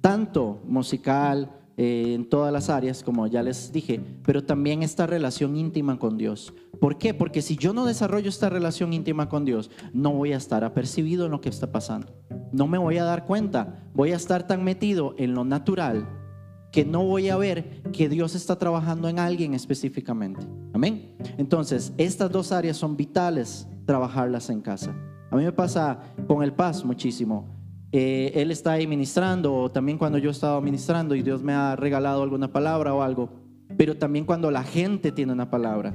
tanto 0.00 0.62
musical, 0.64 1.59
eh, 1.82 2.12
en 2.12 2.28
todas 2.28 2.52
las 2.52 2.68
áreas, 2.68 3.02
como 3.02 3.26
ya 3.26 3.42
les 3.42 3.72
dije, 3.72 4.02
pero 4.22 4.44
también 4.44 4.82
esta 4.82 5.06
relación 5.06 5.56
íntima 5.56 5.98
con 5.98 6.18
Dios. 6.18 6.52
¿Por 6.78 6.98
qué? 6.98 7.14
Porque 7.14 7.40
si 7.40 7.56
yo 7.56 7.72
no 7.72 7.86
desarrollo 7.86 8.28
esta 8.28 8.50
relación 8.50 8.92
íntima 8.92 9.30
con 9.30 9.46
Dios, 9.46 9.70
no 9.94 10.12
voy 10.12 10.34
a 10.34 10.36
estar 10.36 10.62
apercibido 10.62 11.24
en 11.24 11.32
lo 11.32 11.40
que 11.40 11.48
está 11.48 11.72
pasando. 11.72 12.12
No 12.52 12.66
me 12.66 12.76
voy 12.76 12.98
a 12.98 13.04
dar 13.04 13.24
cuenta. 13.24 13.82
Voy 13.94 14.12
a 14.12 14.16
estar 14.16 14.46
tan 14.46 14.62
metido 14.62 15.14
en 15.16 15.32
lo 15.32 15.42
natural 15.46 16.06
que 16.70 16.84
no 16.84 17.02
voy 17.02 17.30
a 17.30 17.38
ver 17.38 17.80
que 17.92 18.10
Dios 18.10 18.34
está 18.34 18.58
trabajando 18.58 19.08
en 19.08 19.18
alguien 19.18 19.54
específicamente. 19.54 20.46
Amén. 20.74 21.16
Entonces, 21.38 21.94
estas 21.96 22.30
dos 22.30 22.52
áreas 22.52 22.76
son 22.76 22.94
vitales 22.94 23.66
trabajarlas 23.86 24.50
en 24.50 24.60
casa. 24.60 24.94
A 25.30 25.36
mí 25.36 25.44
me 25.44 25.52
pasa 25.52 25.98
con 26.26 26.42
el 26.42 26.52
paz 26.52 26.84
muchísimo. 26.84 27.59
Eh, 27.92 28.32
él 28.34 28.50
está 28.50 28.72
ahí 28.72 28.86
ministrando, 28.86 29.54
o 29.54 29.70
también 29.70 29.98
cuando 29.98 30.18
yo 30.18 30.30
estaba 30.30 30.60
ministrando 30.60 31.14
y 31.14 31.22
Dios 31.22 31.42
me 31.42 31.52
ha 31.52 31.74
regalado 31.76 32.22
alguna 32.22 32.52
palabra 32.52 32.94
o 32.94 33.02
algo, 33.02 33.30
pero 33.76 33.96
también 33.96 34.24
cuando 34.24 34.50
la 34.50 34.62
gente 34.62 35.12
tiene 35.12 35.32
una 35.32 35.50
palabra. 35.50 35.92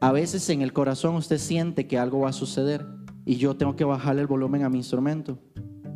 A 0.00 0.12
veces 0.12 0.48
en 0.50 0.60
el 0.60 0.72
corazón 0.72 1.14
usted 1.14 1.38
siente 1.38 1.86
que 1.86 1.98
algo 1.98 2.20
va 2.20 2.30
a 2.30 2.34
suceder 2.34 2.86
y 3.24 3.36
yo 3.36 3.56
tengo 3.56 3.76
que 3.76 3.84
bajarle 3.84 4.20
el 4.20 4.26
volumen 4.26 4.62
a 4.62 4.68
mi 4.68 4.78
instrumento. 4.78 5.38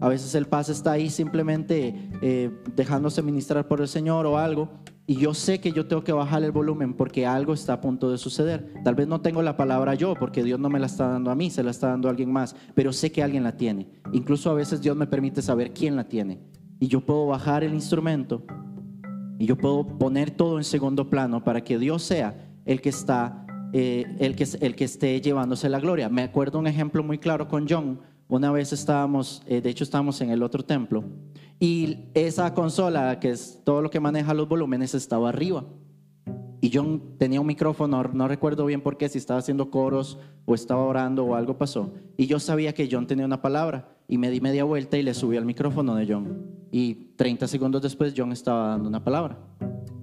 A 0.00 0.08
veces 0.08 0.34
el 0.34 0.46
paz 0.46 0.70
está 0.70 0.92
ahí 0.92 1.10
simplemente 1.10 1.94
eh, 2.22 2.50
dejándose 2.74 3.22
ministrar 3.22 3.68
por 3.68 3.82
el 3.82 3.88
Señor 3.88 4.24
o 4.24 4.38
algo. 4.38 4.70
Y 5.10 5.16
yo 5.16 5.34
sé 5.34 5.58
que 5.58 5.72
yo 5.72 5.88
tengo 5.88 6.04
que 6.04 6.12
bajar 6.12 6.44
el 6.44 6.52
volumen 6.52 6.94
porque 6.94 7.26
algo 7.26 7.52
está 7.52 7.72
a 7.72 7.80
punto 7.80 8.12
de 8.12 8.16
suceder. 8.16 8.72
Tal 8.84 8.94
vez 8.94 9.08
no 9.08 9.20
tengo 9.20 9.42
la 9.42 9.56
palabra 9.56 9.96
yo 9.96 10.14
porque 10.14 10.44
Dios 10.44 10.60
no 10.60 10.70
me 10.70 10.78
la 10.78 10.86
está 10.86 11.08
dando 11.08 11.32
a 11.32 11.34
mí, 11.34 11.50
se 11.50 11.64
la 11.64 11.72
está 11.72 11.88
dando 11.88 12.06
a 12.06 12.12
alguien 12.12 12.30
más. 12.32 12.54
Pero 12.76 12.92
sé 12.92 13.10
que 13.10 13.20
alguien 13.20 13.42
la 13.42 13.56
tiene. 13.56 13.88
Incluso 14.12 14.52
a 14.52 14.54
veces 14.54 14.80
Dios 14.80 14.96
me 14.96 15.08
permite 15.08 15.42
saber 15.42 15.72
quién 15.72 15.96
la 15.96 16.04
tiene. 16.04 16.38
Y 16.78 16.86
yo 16.86 17.00
puedo 17.00 17.26
bajar 17.26 17.64
el 17.64 17.74
instrumento 17.74 18.44
y 19.36 19.46
yo 19.46 19.58
puedo 19.58 19.84
poner 19.98 20.30
todo 20.30 20.58
en 20.58 20.62
segundo 20.64 21.10
plano 21.10 21.42
para 21.42 21.64
que 21.64 21.76
Dios 21.76 22.04
sea 22.04 22.48
el 22.64 22.80
que 22.80 22.90
está, 22.90 23.44
eh, 23.72 24.04
el, 24.20 24.36
que, 24.36 24.46
el 24.60 24.76
que 24.76 24.84
esté 24.84 25.20
llevándose 25.20 25.68
la 25.68 25.80
gloria. 25.80 26.08
Me 26.08 26.22
acuerdo 26.22 26.60
un 26.60 26.68
ejemplo 26.68 27.02
muy 27.02 27.18
claro 27.18 27.48
con 27.48 27.66
John 27.68 27.98
una 28.30 28.50
vez 28.50 28.72
estábamos, 28.72 29.42
eh, 29.46 29.60
de 29.60 29.68
hecho 29.68 29.84
estábamos 29.84 30.20
en 30.22 30.30
el 30.30 30.42
otro 30.42 30.64
templo, 30.64 31.04
y 31.58 32.06
esa 32.14 32.54
consola, 32.54 33.20
que 33.20 33.30
es 33.30 33.60
todo 33.64 33.82
lo 33.82 33.90
que 33.90 34.00
maneja 34.00 34.32
los 34.32 34.48
volúmenes, 34.48 34.94
estaba 34.94 35.28
arriba. 35.28 35.66
Y 36.62 36.70
yo 36.70 37.00
tenía 37.18 37.40
un 37.40 37.46
micrófono, 37.46 38.02
no 38.02 38.28
recuerdo 38.28 38.64
bien 38.64 38.80
por 38.80 38.96
qué, 38.96 39.08
si 39.08 39.18
estaba 39.18 39.40
haciendo 39.40 39.70
coros 39.70 40.18
o 40.46 40.54
estaba 40.54 40.82
orando 40.82 41.24
o 41.24 41.34
algo 41.34 41.58
pasó. 41.58 41.92
Y 42.16 42.26
yo 42.26 42.38
sabía 42.38 42.72
que 42.72 42.88
John 42.90 43.06
tenía 43.06 43.26
una 43.26 43.42
palabra 43.42 43.96
y 44.08 44.16
me 44.16 44.30
di 44.30 44.40
media 44.40 44.64
vuelta 44.64 44.96
y 44.96 45.02
le 45.02 45.12
subí 45.12 45.36
al 45.36 45.44
micrófono 45.44 45.94
de 45.94 46.06
John. 46.06 46.46
Y 46.70 47.12
30 47.16 47.46
segundos 47.46 47.82
después 47.82 48.14
John 48.16 48.32
estaba 48.32 48.68
dando 48.68 48.88
una 48.88 49.04
palabra. 49.04 49.38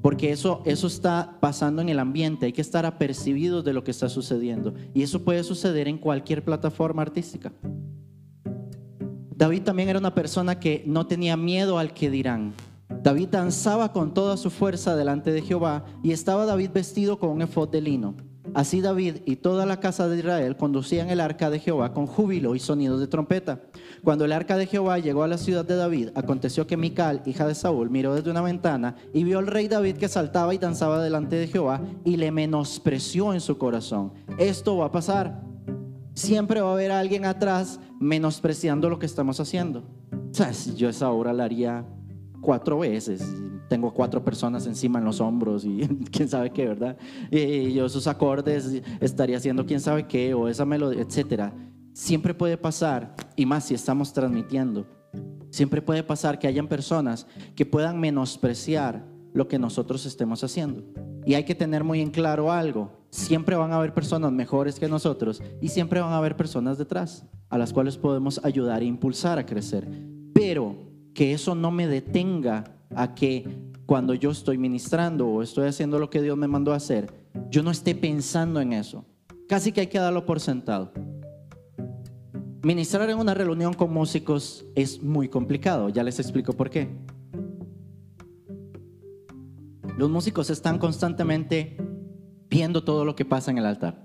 Porque 0.01 0.31
eso, 0.31 0.61
eso 0.65 0.87
está 0.87 1.37
pasando 1.39 1.81
en 1.81 1.89
el 1.89 1.99
ambiente, 1.99 2.45
hay 2.45 2.53
que 2.53 2.61
estar 2.61 2.85
apercibidos 2.85 3.63
de 3.63 3.73
lo 3.73 3.83
que 3.83 3.91
está 3.91 4.09
sucediendo. 4.09 4.73
Y 4.93 5.01
eso 5.01 5.23
puede 5.23 5.43
suceder 5.43 5.87
en 5.87 5.97
cualquier 5.97 6.43
plataforma 6.43 7.01
artística. 7.01 7.51
David 9.37 9.61
también 9.61 9.87
era 9.87 9.99
una 9.99 10.15
persona 10.15 10.59
que 10.59 10.81
no 10.87 11.05
tenía 11.05 11.37
miedo 11.37 11.77
al 11.77 11.93
que 11.93 12.09
dirán. 12.09 12.55
David 13.03 13.27
danzaba 13.29 13.93
con 13.93 14.15
toda 14.15 14.35
su 14.35 14.49
fuerza 14.49 14.95
delante 14.95 15.31
de 15.31 15.43
Jehová 15.43 15.85
y 16.01 16.11
estaba 16.11 16.47
David 16.47 16.71
vestido 16.73 17.19
con 17.19 17.29
un 17.29 17.43
efod 17.43 17.69
de 17.69 17.81
lino. 17.81 18.15
Así 18.55 18.81
David 18.81 19.17
y 19.25 19.35
toda 19.35 19.67
la 19.67 19.79
casa 19.79 20.09
de 20.09 20.17
Israel 20.17 20.57
conducían 20.57 21.11
el 21.11 21.19
arca 21.19 21.51
de 21.51 21.59
Jehová 21.59 21.93
con 21.93 22.07
júbilo 22.07 22.55
y 22.55 22.59
sonidos 22.59 22.99
de 22.99 23.05
trompeta. 23.05 23.61
Cuando 24.03 24.25
el 24.25 24.31
arca 24.31 24.57
de 24.57 24.65
Jehová 24.65 24.97
llegó 24.97 25.21
a 25.21 25.27
la 25.27 25.37
ciudad 25.37 25.65
de 25.65 25.75
David, 25.75 26.09
aconteció 26.15 26.65
que 26.65 26.75
Mical, 26.75 27.21
hija 27.27 27.45
de 27.45 27.53
Saúl, 27.53 27.91
miró 27.91 28.15
desde 28.15 28.31
una 28.31 28.41
ventana 28.41 28.95
y 29.13 29.23
vio 29.23 29.37
al 29.37 29.45
rey 29.45 29.67
David 29.67 29.97
que 29.97 30.09
saltaba 30.09 30.55
y 30.55 30.57
danzaba 30.57 30.99
delante 30.99 31.35
de 31.35 31.47
Jehová 31.47 31.79
y 32.03 32.17
le 32.17 32.31
menospreció 32.31 33.35
en 33.35 33.41
su 33.41 33.59
corazón. 33.59 34.13
Esto 34.39 34.77
va 34.77 34.87
a 34.87 34.91
pasar 34.91 35.43
siempre 36.17 36.61
va 36.61 36.69
a 36.71 36.73
haber 36.73 36.91
alguien 36.91 37.25
atrás 37.25 37.79
menospreciando 37.99 38.89
lo 38.89 38.97
que 38.97 39.05
estamos 39.05 39.39
haciendo. 39.39 39.83
O 40.11 40.33
sea, 40.33 40.51
si 40.51 40.75
yo 40.75 40.89
esa 40.89 41.11
obra 41.11 41.31
la 41.31 41.43
haría 41.43 41.85
cuatro 42.41 42.79
veces, 42.79 43.23
tengo 43.69 43.93
cuatro 43.93 44.23
personas 44.23 44.65
encima 44.65 44.97
en 44.97 45.05
los 45.05 45.21
hombros 45.21 45.63
y 45.63 45.87
quién 46.11 46.27
sabe 46.27 46.51
qué, 46.51 46.67
¿verdad? 46.67 46.97
Y 47.29 47.71
yo 47.73 47.85
esos 47.85 48.07
acordes 48.07 48.81
estaría 48.99 49.37
haciendo 49.37 49.65
quién 49.65 49.79
sabe 49.79 50.07
qué 50.07 50.33
o 50.33 50.47
esa 50.47 50.65
melodía, 50.65 51.03
etcétera. 51.03 51.53
Siempre 51.93 52.33
puede 52.33 52.57
pasar, 52.57 53.15
y 53.35 53.45
más 53.45 53.65
si 53.65 53.75
estamos 53.75 54.11
transmitiendo, 54.11 54.87
siempre 55.51 55.83
puede 55.83 56.03
pasar 56.03 56.39
que 56.39 56.47
hayan 56.47 56.67
personas 56.67 57.27
que 57.55 57.65
puedan 57.65 57.99
menospreciar 57.99 59.05
lo 59.33 59.47
que 59.47 59.59
nosotros 59.59 60.05
estemos 60.07 60.43
haciendo. 60.43 60.83
Y 61.25 61.35
hay 61.35 61.43
que 61.43 61.55
tener 61.55 61.83
muy 61.83 62.01
en 62.01 62.09
claro 62.09 62.51
algo. 62.51 62.91
Siempre 63.09 63.55
van 63.55 63.71
a 63.71 63.77
haber 63.77 63.93
personas 63.93 64.31
mejores 64.31 64.79
que 64.79 64.89
nosotros 64.89 65.41
y 65.61 65.69
siempre 65.69 66.01
van 66.01 66.11
a 66.11 66.17
haber 66.17 66.35
personas 66.35 66.77
detrás 66.77 67.25
a 67.49 67.57
las 67.57 67.73
cuales 67.73 67.97
podemos 67.97 68.39
ayudar 68.43 68.81
e 68.81 68.85
impulsar 68.85 69.39
a 69.39 69.45
crecer. 69.45 69.87
Pero 70.33 70.75
que 71.13 71.33
eso 71.33 71.55
no 71.55 71.71
me 71.71 71.87
detenga 71.87 72.63
a 72.95 73.15
que 73.15 73.45
cuando 73.85 74.13
yo 74.13 74.31
estoy 74.31 74.57
ministrando 74.57 75.27
o 75.27 75.41
estoy 75.41 75.67
haciendo 75.67 75.97
lo 75.97 76.09
que 76.09 76.21
Dios 76.21 76.37
me 76.37 76.47
mandó 76.47 76.73
a 76.73 76.75
hacer, 76.75 77.11
yo 77.49 77.63
no 77.63 77.71
esté 77.71 77.95
pensando 77.95 78.59
en 78.59 78.73
eso. 78.73 79.05
Casi 79.47 79.71
que 79.71 79.81
hay 79.81 79.87
que 79.87 79.97
darlo 79.97 80.25
por 80.25 80.39
sentado. 80.39 80.91
Ministrar 82.63 83.09
en 83.09 83.17
una 83.17 83.33
reunión 83.33 83.73
con 83.73 83.93
músicos 83.93 84.65
es 84.75 85.01
muy 85.01 85.29
complicado, 85.29 85.87
ya 85.89 86.03
les 86.03 86.19
explico 86.19 86.51
por 86.51 86.69
qué. 86.69 86.89
Los 89.97 90.09
músicos 90.09 90.49
están 90.49 90.77
constantemente 90.77 91.77
viendo 92.49 92.83
todo 92.83 93.05
lo 93.05 93.15
que 93.15 93.25
pasa 93.25 93.51
en 93.51 93.57
el 93.57 93.65
altar. 93.65 94.03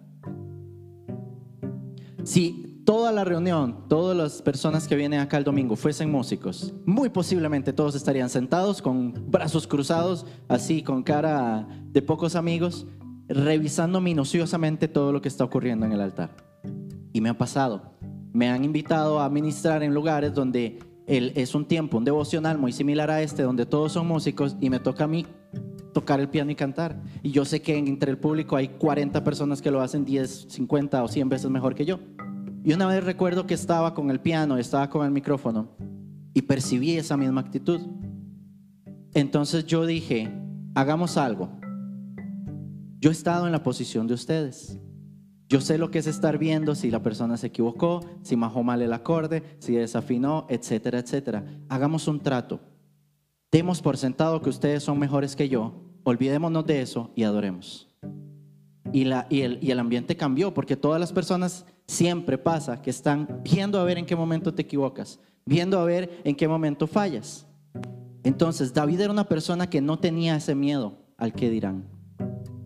Si 2.25 2.82
toda 2.84 3.12
la 3.12 3.25
reunión, 3.25 3.88
todas 3.88 4.16
las 4.16 4.42
personas 4.42 4.87
que 4.87 4.96
vienen 4.96 5.20
acá 5.20 5.38
el 5.38 5.44
domingo 5.44 5.76
fuesen 5.76 6.11
músicos, 6.11 6.72
muy 6.84 7.08
posiblemente 7.08 7.72
todos 7.72 7.94
estarían 7.94 8.28
sentados 8.28 8.82
con 8.82 9.30
brazos 9.30 9.66
cruzados, 9.66 10.26
así 10.49 10.82
con 10.82 11.02
cara 11.02 11.66
de 11.87 12.02
pocos 12.02 12.37
amigos, 12.37 12.87
revisando 13.28 14.00
minuciosamente 14.00 14.88
todo 14.88 15.12
lo 15.12 15.20
que 15.20 15.28
está 15.28 15.44
ocurriendo 15.44 15.87
en 15.87 15.92
el 15.92 16.00
altar. 16.00 16.30
Y 17.12 17.20
me 17.20 17.28
ha 17.28 17.38
pasado. 17.38 17.92
Me 18.32 18.49
han 18.49 18.64
invitado 18.64 19.20
a 19.20 19.28
ministrar 19.28 19.82
en 19.82 19.92
lugares 19.92 20.32
donde 20.32 20.78
es 21.06 21.54
un 21.54 21.66
tiempo, 21.66 21.99
un 21.99 22.04
devocional 22.04 22.56
muy 22.56 22.72
similar 22.72 23.11
a 23.11 23.20
este, 23.22 23.42
donde 23.42 23.66
todos 23.66 23.92
son 23.92 24.06
músicos 24.06 24.56
y 24.61 24.70
me 24.70 24.80
toca 24.80 25.04
a 25.04 25.08
mí 25.08 25.26
tocar 25.92 26.20
el 26.20 26.28
piano 26.28 26.50
y 26.50 26.54
cantar. 26.54 27.00
Y 27.22 27.30
yo 27.30 27.44
sé 27.44 27.62
que 27.62 27.76
entre 27.76 28.11
el 28.11 28.18
público 28.18 28.56
hay 28.56 28.68
40 28.68 29.22
personas 29.25 29.62
que 29.62 29.70
lo 29.70 29.80
hacen 29.80 30.04
10, 30.04 30.46
50 30.49 31.02
o 31.02 31.08
100 31.08 31.28
veces 31.28 31.50
mejor 31.50 31.75
que 31.75 31.84
yo. 31.84 32.00
Y 32.64 32.72
una 32.72 32.87
vez 32.87 33.02
recuerdo 33.04 33.46
que 33.46 33.54
estaba 33.54 33.94
con 33.94 34.11
el 34.11 34.20
piano, 34.20 34.56
estaba 34.56 34.88
con 34.88 35.04
el 35.04 35.11
micrófono 35.11 35.70
y 36.34 36.42
percibí 36.42 36.96
esa 36.96 37.16
misma 37.16 37.40
actitud. 37.40 37.80
Entonces 39.14 39.66
yo 39.66 39.84
dije, 39.84 40.32
hagamos 40.75 41.16
algo. 41.16 41.50
Yo 43.00 43.11
he 43.11 43.12
estado 43.12 43.46
en 43.46 43.52
la 43.52 43.62
posición 43.62 44.06
de 44.06 44.14
ustedes. 44.14 44.78
Yo 45.49 45.61
sé 45.61 45.76
lo 45.76 45.90
que 45.90 45.99
es 45.99 46.06
estar 46.06 46.38
viendo 46.38 46.75
si 46.75 46.90
la 46.90 47.02
persona 47.02 47.37
se 47.37 47.49
equivocó, 47.49 48.00
si 48.22 48.37
majó 48.37 48.62
mal 48.62 48.80
el 48.80 48.92
acorde, 48.92 49.42
si 49.58 49.75
desafinó, 49.75 50.46
etcétera, 50.49 51.00
etcétera. 51.00 51.44
Hagamos 51.68 52.08
un 52.08 52.20
trato. 52.20 52.61
Demos 53.52 53.82
por 53.82 53.99
sentado 53.99 54.40
que 54.40 54.49
ustedes 54.49 54.82
son 54.82 54.99
mejores 54.99 55.37
que 55.37 55.47
yo, 55.47 55.75
olvidémonos 56.04 56.64
de 56.64 56.80
eso 56.80 57.11
y 57.14 57.25
adoremos. 57.25 57.87
Y, 58.94 59.04
la, 59.04 59.26
y, 59.28 59.42
el, 59.42 59.59
y 59.61 59.71
el 59.71 59.78
ambiente 59.78 60.16
cambió 60.16 60.54
porque 60.54 60.75
todas 60.75 60.99
las 60.99 61.12
personas 61.12 61.66
siempre 61.87 62.38
pasa 62.38 62.80
que 62.80 62.88
están 62.88 63.42
viendo 63.44 63.78
a 63.78 63.85
ver 63.85 63.99
en 63.99 64.06
qué 64.06 64.16
momento 64.16 64.54
te 64.54 64.62
equivocas, 64.62 65.21
viendo 65.44 65.78
a 65.78 65.85
ver 65.85 66.23
en 66.25 66.35
qué 66.35 66.49
momento 66.49 66.87
fallas. 66.87 67.47
Entonces, 68.25 68.73
David 68.73 69.00
era 69.00 69.12
una 69.12 69.28
persona 69.28 69.68
que 69.68 69.82
no 69.82 69.99
tenía 69.99 70.37
ese 70.37 70.54
miedo 70.54 70.97
al 71.18 71.35
que 71.35 71.50
dirán. 71.50 71.85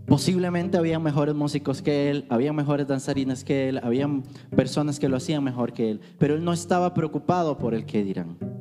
Posiblemente 0.06 0.78
había 0.78 1.00
mejores 1.00 1.34
músicos 1.34 1.82
que 1.82 2.10
él, 2.10 2.26
había 2.30 2.52
mejores 2.52 2.86
danzarinas 2.86 3.42
que 3.42 3.70
él, 3.70 3.80
había 3.82 4.08
personas 4.54 5.00
que 5.00 5.08
lo 5.08 5.16
hacían 5.16 5.42
mejor 5.42 5.72
que 5.72 5.90
él, 5.90 6.00
pero 6.16 6.36
él 6.36 6.44
no 6.44 6.52
estaba 6.52 6.94
preocupado 6.94 7.58
por 7.58 7.74
el 7.74 7.86
que 7.86 8.04
dirán. 8.04 8.55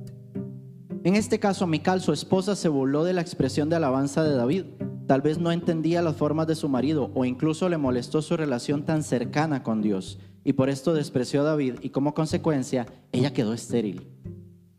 En 1.05 1.15
este 1.15 1.37
caso, 1.39 1.67
Mical, 1.67 2.01
su 2.01 2.13
esposa, 2.13 2.55
se 2.55 2.67
burló 2.67 3.03
de 3.03 3.13
la 3.13 3.21
expresión 3.21 3.69
de 3.69 3.75
alabanza 3.75 4.23
de 4.23 4.35
David. 4.35 4.63
Tal 5.05 5.21
vez 5.21 5.37
no 5.37 5.51
entendía 5.51 6.01
las 6.01 6.15
formas 6.15 6.47
de 6.47 6.55
su 6.55 6.67
marido 6.67 7.11
o 7.13 7.25
incluso 7.25 7.69
le 7.69 7.77
molestó 7.77 8.23
su 8.23 8.35
relación 8.35 8.85
tan 8.85 9.03
cercana 9.03 9.61
con 9.61 9.83
Dios. 9.83 10.17
Y 10.43 10.53
por 10.53 10.67
esto 10.67 10.95
despreció 10.95 11.41
a 11.41 11.43
David 11.43 11.75
y 11.83 11.91
como 11.91 12.15
consecuencia 12.15 12.87
ella 13.11 13.33
quedó 13.33 13.53
estéril. 13.53 14.07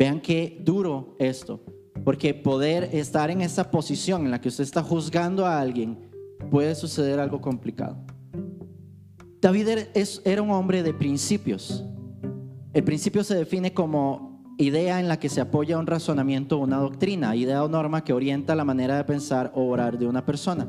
Vean 0.00 0.20
qué 0.20 0.60
duro 0.64 1.14
esto. 1.20 1.62
Porque 2.04 2.34
poder 2.34 2.90
estar 2.92 3.30
en 3.30 3.40
esa 3.40 3.70
posición 3.70 4.24
en 4.24 4.32
la 4.32 4.40
que 4.40 4.48
usted 4.48 4.64
está 4.64 4.82
juzgando 4.82 5.46
a 5.46 5.60
alguien 5.60 6.10
puede 6.50 6.74
suceder 6.74 7.20
algo 7.20 7.40
complicado. 7.40 7.98
David 9.40 9.68
era 10.24 10.42
un 10.42 10.50
hombre 10.50 10.82
de 10.82 10.92
principios. 10.92 11.84
El 12.72 12.82
principio 12.82 13.22
se 13.22 13.36
define 13.36 13.72
como 13.72 14.25
idea 14.58 15.00
en 15.00 15.08
la 15.08 15.18
que 15.18 15.28
se 15.28 15.40
apoya 15.40 15.78
un 15.78 15.86
razonamiento 15.86 16.58
o 16.58 16.62
una 16.62 16.78
doctrina, 16.78 17.36
idea 17.36 17.62
o 17.64 17.68
norma 17.68 18.04
que 18.04 18.12
orienta 18.12 18.54
la 18.54 18.64
manera 18.64 18.96
de 18.96 19.04
pensar 19.04 19.52
o 19.54 19.66
orar 19.66 19.98
de 19.98 20.06
una 20.06 20.24
persona. 20.24 20.68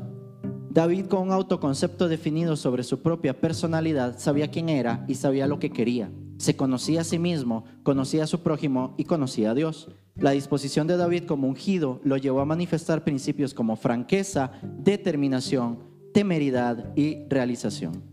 David, 0.70 1.06
con 1.06 1.22
un 1.22 1.32
autoconcepto 1.32 2.08
definido 2.08 2.56
sobre 2.56 2.82
su 2.82 3.00
propia 3.00 3.40
personalidad, 3.40 4.18
sabía 4.18 4.50
quién 4.50 4.68
era 4.68 5.04
y 5.08 5.14
sabía 5.14 5.46
lo 5.46 5.58
que 5.58 5.70
quería. 5.70 6.10
Se 6.36 6.56
conocía 6.56 7.00
a 7.00 7.04
sí 7.04 7.18
mismo, 7.18 7.64
conocía 7.82 8.24
a 8.24 8.28
su 8.28 8.40
prójimo 8.40 8.94
y 8.96 9.04
conocía 9.04 9.50
a 9.50 9.54
Dios. 9.54 9.88
La 10.14 10.32
disposición 10.32 10.86
de 10.86 10.96
David 10.96 11.24
como 11.24 11.48
ungido 11.48 12.00
lo 12.04 12.16
llevó 12.16 12.40
a 12.40 12.44
manifestar 12.44 13.02
principios 13.02 13.54
como 13.54 13.76
franqueza, 13.76 14.52
determinación, 14.62 15.80
temeridad 16.12 16.92
y 16.94 17.26
realización. 17.28 18.04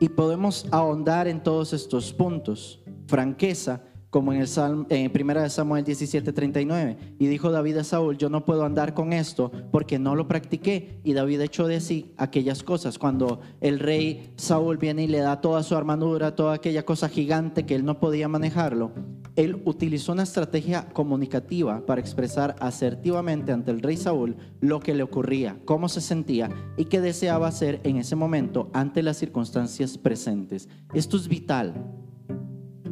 Y 0.00 0.08
podemos 0.10 0.66
ahondar 0.70 1.28
en 1.28 1.42
todos 1.42 1.72
estos 1.72 2.12
puntos. 2.12 2.82
Franqueza, 3.08 3.82
como 4.12 4.34
en 4.34 4.42
el 4.42 4.46
Salmo, 4.46 4.84
en 4.90 5.10
primera 5.10 5.42
de 5.42 5.48
Samuel 5.48 5.86
17:39. 5.86 6.98
Y 7.18 7.26
dijo 7.28 7.50
David 7.50 7.78
a 7.78 7.84
Saúl, 7.84 8.18
yo 8.18 8.28
no 8.28 8.44
puedo 8.44 8.62
andar 8.62 8.92
con 8.92 9.14
esto 9.14 9.50
porque 9.70 9.98
no 9.98 10.14
lo 10.14 10.28
practiqué. 10.28 11.00
Y 11.02 11.14
David 11.14 11.40
echó 11.40 11.66
de 11.66 11.80
sí 11.80 12.12
aquellas 12.18 12.62
cosas. 12.62 12.98
Cuando 12.98 13.40
el 13.62 13.78
rey 13.78 14.34
Saúl 14.36 14.76
viene 14.76 15.04
y 15.04 15.06
le 15.06 15.20
da 15.20 15.40
toda 15.40 15.62
su 15.62 15.74
armadura, 15.74 16.36
toda 16.36 16.52
aquella 16.52 16.84
cosa 16.84 17.08
gigante 17.08 17.64
que 17.64 17.74
él 17.74 17.86
no 17.86 18.00
podía 18.00 18.28
manejarlo, 18.28 18.92
él 19.34 19.62
utilizó 19.64 20.12
una 20.12 20.24
estrategia 20.24 20.90
comunicativa 20.92 21.86
para 21.86 22.02
expresar 22.02 22.54
asertivamente 22.60 23.50
ante 23.50 23.70
el 23.70 23.80
rey 23.80 23.96
Saúl 23.96 24.36
lo 24.60 24.80
que 24.80 24.94
le 24.94 25.04
ocurría, 25.04 25.56
cómo 25.64 25.88
se 25.88 26.02
sentía 26.02 26.50
y 26.76 26.84
qué 26.84 27.00
deseaba 27.00 27.48
hacer 27.48 27.80
en 27.84 27.96
ese 27.96 28.14
momento 28.14 28.68
ante 28.74 29.02
las 29.02 29.16
circunstancias 29.16 29.96
presentes. 29.96 30.68
Esto 30.92 31.16
es 31.16 31.28
vital 31.28 32.01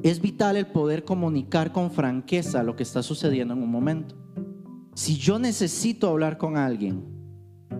es 0.02 0.20
vital 0.20 0.56
el 0.56 0.66
poder 0.66 1.04
comunicar 1.04 1.72
con 1.72 1.90
franqueza 1.90 2.62
lo 2.62 2.76
que 2.76 2.82
está 2.82 3.02
sucediendo 3.02 3.54
en 3.54 3.62
un 3.62 3.70
momento. 3.70 4.16
Si 4.94 5.16
yo 5.16 5.38
necesito 5.38 6.08
hablar 6.08 6.38
con 6.38 6.56
alguien, 6.56 7.04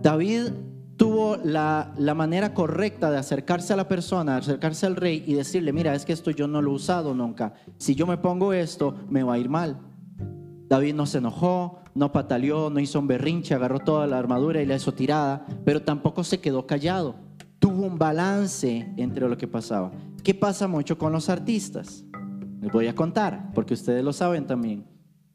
David 0.02 0.52
tuvo 0.96 1.38
la, 1.42 1.94
manera 2.14 2.52
correcta 2.52 3.10
de 3.10 3.16
acercarse 3.16 3.72
a 3.72 3.76
la 3.76 3.88
persona, 3.88 4.36
acercarse 4.36 4.84
al 4.84 4.96
rey 4.96 5.24
y 5.26 5.32
decirle, 5.32 5.72
mira, 5.72 5.94
es 5.94 6.04
que 6.04 6.12
esto 6.12 6.30
yo 6.30 6.46
no 6.46 6.60
lo 6.60 6.72
he 6.72 6.74
usado 6.74 7.14
nunca. 7.14 7.54
Si 7.78 7.94
yo 7.94 8.06
me 8.06 8.18
pongo 8.18 8.52
esto, 8.52 8.94
me 9.08 9.22
va 9.22 9.34
a 9.34 9.38
ir 9.38 9.48
mal. 9.48 9.78
David 10.68 10.94
no 10.94 11.06
se 11.06 11.18
enojó, 11.18 11.80
no 11.94 12.12
pataleó, 12.12 12.70
no 12.70 12.80
hizo 12.80 12.98
un 12.98 13.08
berrinche, 13.08 13.54
agarró 13.54 13.78
toda 13.80 14.06
la 14.06 14.18
armadura 14.18 14.60
y 14.60 14.66
la 14.66 14.76
hizo 14.76 14.92
tirada, 14.92 15.46
pero 15.64 15.82
tampoco 15.82 16.22
se 16.22 16.38
quedó 16.38 16.66
callado. 16.66 17.14
Tuvo 17.58 17.86
un 17.86 17.98
balance 17.98 18.92
entre 18.98 19.26
lo 19.26 19.38
que 19.38 19.48
pasaba. 19.48 19.90
¿Qué 20.22 20.34
pasa 20.34 20.68
mucho 20.68 20.98
con 20.98 21.12
los 21.12 21.30
artistas? 21.30 22.04
Les 22.60 22.70
voy 22.70 22.86
a 22.88 22.94
contar, 22.94 23.50
porque 23.54 23.74
ustedes 23.74 24.04
lo 24.04 24.12
saben 24.12 24.46
también. 24.46 24.84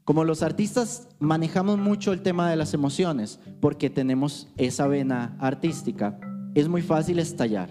Como 0.03 0.23
los 0.23 0.43
artistas 0.43 1.07
manejamos 1.19 1.79
mucho 1.79 2.13
el 2.13 2.21
tema 2.21 2.49
de 2.49 2.55
las 2.55 2.75
emociones, 2.75 3.39
porque 3.59 3.89
tenemos 3.89 4.47
esa 4.57 4.87
vena 4.87 5.35
artística, 5.39 6.19
es 6.53 6.67
muy 6.67 6.83
fácil 6.83 7.17
estallar. 7.17 7.69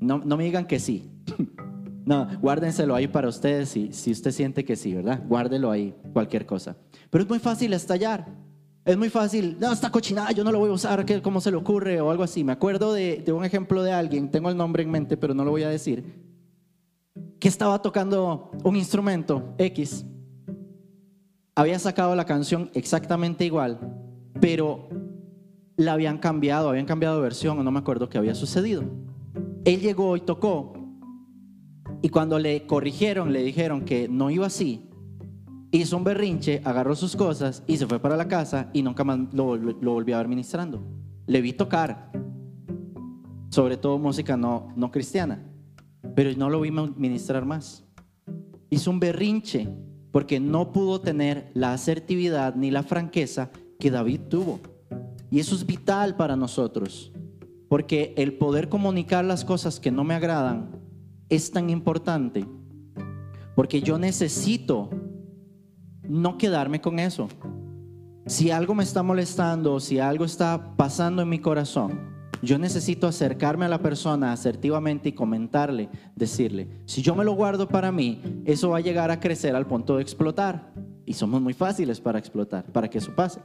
No, 0.00 0.18
no 0.18 0.38
me 0.38 0.44
digan 0.44 0.66
que 0.66 0.80
sí. 0.80 1.10
no, 2.06 2.26
guárdenselo 2.40 2.94
ahí 2.94 3.06
para 3.06 3.28
ustedes 3.28 3.68
si, 3.68 3.92
si 3.92 4.10
usted 4.10 4.30
siente 4.30 4.64
que 4.64 4.76
sí, 4.76 4.94
¿verdad? 4.94 5.22
Guárdelo 5.28 5.70
ahí, 5.70 5.94
cualquier 6.14 6.46
cosa. 6.46 6.74
Pero 7.10 7.24
es 7.24 7.28
muy 7.28 7.38
fácil 7.38 7.74
estallar. 7.74 8.26
Es 8.86 8.96
muy 8.96 9.10
fácil, 9.10 9.58
no, 9.60 9.70
esta 9.70 9.90
cochinada 9.90 10.32
yo 10.32 10.42
no 10.42 10.50
lo 10.50 10.58
voy 10.58 10.70
a 10.70 10.72
usar, 10.72 11.04
¿cómo 11.22 11.40
se 11.40 11.50
le 11.50 11.56
ocurre? 11.58 12.00
O 12.00 12.10
algo 12.10 12.24
así. 12.24 12.42
Me 12.42 12.52
acuerdo 12.52 12.94
de, 12.94 13.22
de 13.24 13.32
un 13.32 13.44
ejemplo 13.44 13.82
de 13.82 13.92
alguien, 13.92 14.30
tengo 14.30 14.48
el 14.48 14.56
nombre 14.56 14.82
en 14.82 14.90
mente, 14.90 15.18
pero 15.18 15.34
no 15.34 15.44
lo 15.44 15.50
voy 15.50 15.62
a 15.62 15.68
decir, 15.68 16.31
que 17.42 17.48
estaba 17.48 17.82
tocando 17.82 18.52
un 18.62 18.76
instrumento 18.76 19.52
X, 19.58 20.06
había 21.56 21.76
sacado 21.80 22.14
la 22.14 22.24
canción 22.24 22.70
exactamente 22.72 23.44
igual, 23.44 23.80
pero 24.40 24.88
la 25.76 25.94
habían 25.94 26.18
cambiado, 26.18 26.68
habían 26.68 26.86
cambiado 26.86 27.20
versión 27.20 27.58
o 27.58 27.64
no 27.64 27.72
me 27.72 27.80
acuerdo 27.80 28.08
qué 28.08 28.16
había 28.16 28.36
sucedido. 28.36 28.84
Él 29.64 29.80
llegó 29.80 30.16
y 30.16 30.20
tocó 30.20 30.72
y 32.00 32.10
cuando 32.10 32.38
le 32.38 32.64
corrigieron, 32.68 33.32
le 33.32 33.42
dijeron 33.42 33.84
que 33.84 34.06
no 34.06 34.30
iba 34.30 34.46
así, 34.46 34.88
hizo 35.72 35.96
un 35.96 36.04
berrinche, 36.04 36.60
agarró 36.64 36.94
sus 36.94 37.16
cosas 37.16 37.64
y 37.66 37.76
se 37.76 37.88
fue 37.88 37.98
para 37.98 38.16
la 38.16 38.28
casa 38.28 38.70
y 38.72 38.84
nunca 38.84 39.02
más 39.02 39.18
lo, 39.34 39.56
lo 39.56 39.94
volvió 39.94 40.14
a 40.14 40.18
ver 40.18 40.28
ministrando. 40.28 40.80
Le 41.26 41.40
vi 41.40 41.54
tocar, 41.54 42.12
sobre 43.50 43.76
todo 43.78 43.98
música 43.98 44.36
no, 44.36 44.72
no 44.76 44.92
cristiana 44.92 45.51
pero 46.14 46.30
no 46.36 46.50
lo 46.50 46.60
vi 46.60 46.70
ministrar 46.70 47.44
más. 47.44 47.84
Hizo 48.70 48.90
un 48.90 49.00
berrinche 49.00 49.68
porque 50.12 50.40
no 50.40 50.72
pudo 50.72 51.00
tener 51.00 51.50
la 51.54 51.72
asertividad 51.72 52.54
ni 52.54 52.70
la 52.70 52.82
franqueza 52.82 53.50
que 53.78 53.90
David 53.90 54.20
tuvo. 54.28 54.60
Y 55.30 55.40
eso 55.40 55.54
es 55.54 55.64
vital 55.64 56.14
para 56.16 56.36
nosotros, 56.36 57.10
porque 57.68 58.12
el 58.18 58.34
poder 58.34 58.68
comunicar 58.68 59.24
las 59.24 59.44
cosas 59.44 59.80
que 59.80 59.90
no 59.90 60.04
me 60.04 60.14
agradan 60.14 60.70
es 61.30 61.50
tan 61.50 61.70
importante, 61.70 62.46
porque 63.56 63.80
yo 63.80 63.98
necesito 63.98 64.90
no 66.06 66.36
quedarme 66.36 66.82
con 66.82 66.98
eso. 66.98 67.28
Si 68.26 68.50
algo 68.50 68.74
me 68.74 68.84
está 68.84 69.02
molestando, 69.02 69.80
si 69.80 69.98
algo 69.98 70.26
está 70.26 70.76
pasando 70.76 71.22
en 71.22 71.30
mi 71.30 71.38
corazón, 71.38 72.11
yo 72.42 72.58
necesito 72.58 73.06
acercarme 73.06 73.64
a 73.64 73.68
la 73.68 73.80
persona 73.80 74.32
asertivamente 74.32 75.10
y 75.10 75.12
comentarle, 75.12 75.88
decirle, 76.16 76.68
si 76.86 77.00
yo 77.00 77.14
me 77.14 77.24
lo 77.24 77.34
guardo 77.34 77.68
para 77.68 77.92
mí, 77.92 78.20
eso 78.44 78.70
va 78.70 78.78
a 78.78 78.80
llegar 78.80 79.10
a 79.10 79.20
crecer 79.20 79.54
al 79.54 79.66
punto 79.66 79.96
de 79.96 80.02
explotar. 80.02 80.72
Y 81.06 81.14
somos 81.14 81.40
muy 81.40 81.54
fáciles 81.54 82.00
para 82.00 82.18
explotar, 82.18 82.64
para 82.72 82.88
que 82.88 82.98
eso 82.98 83.14
pase. 83.14 83.40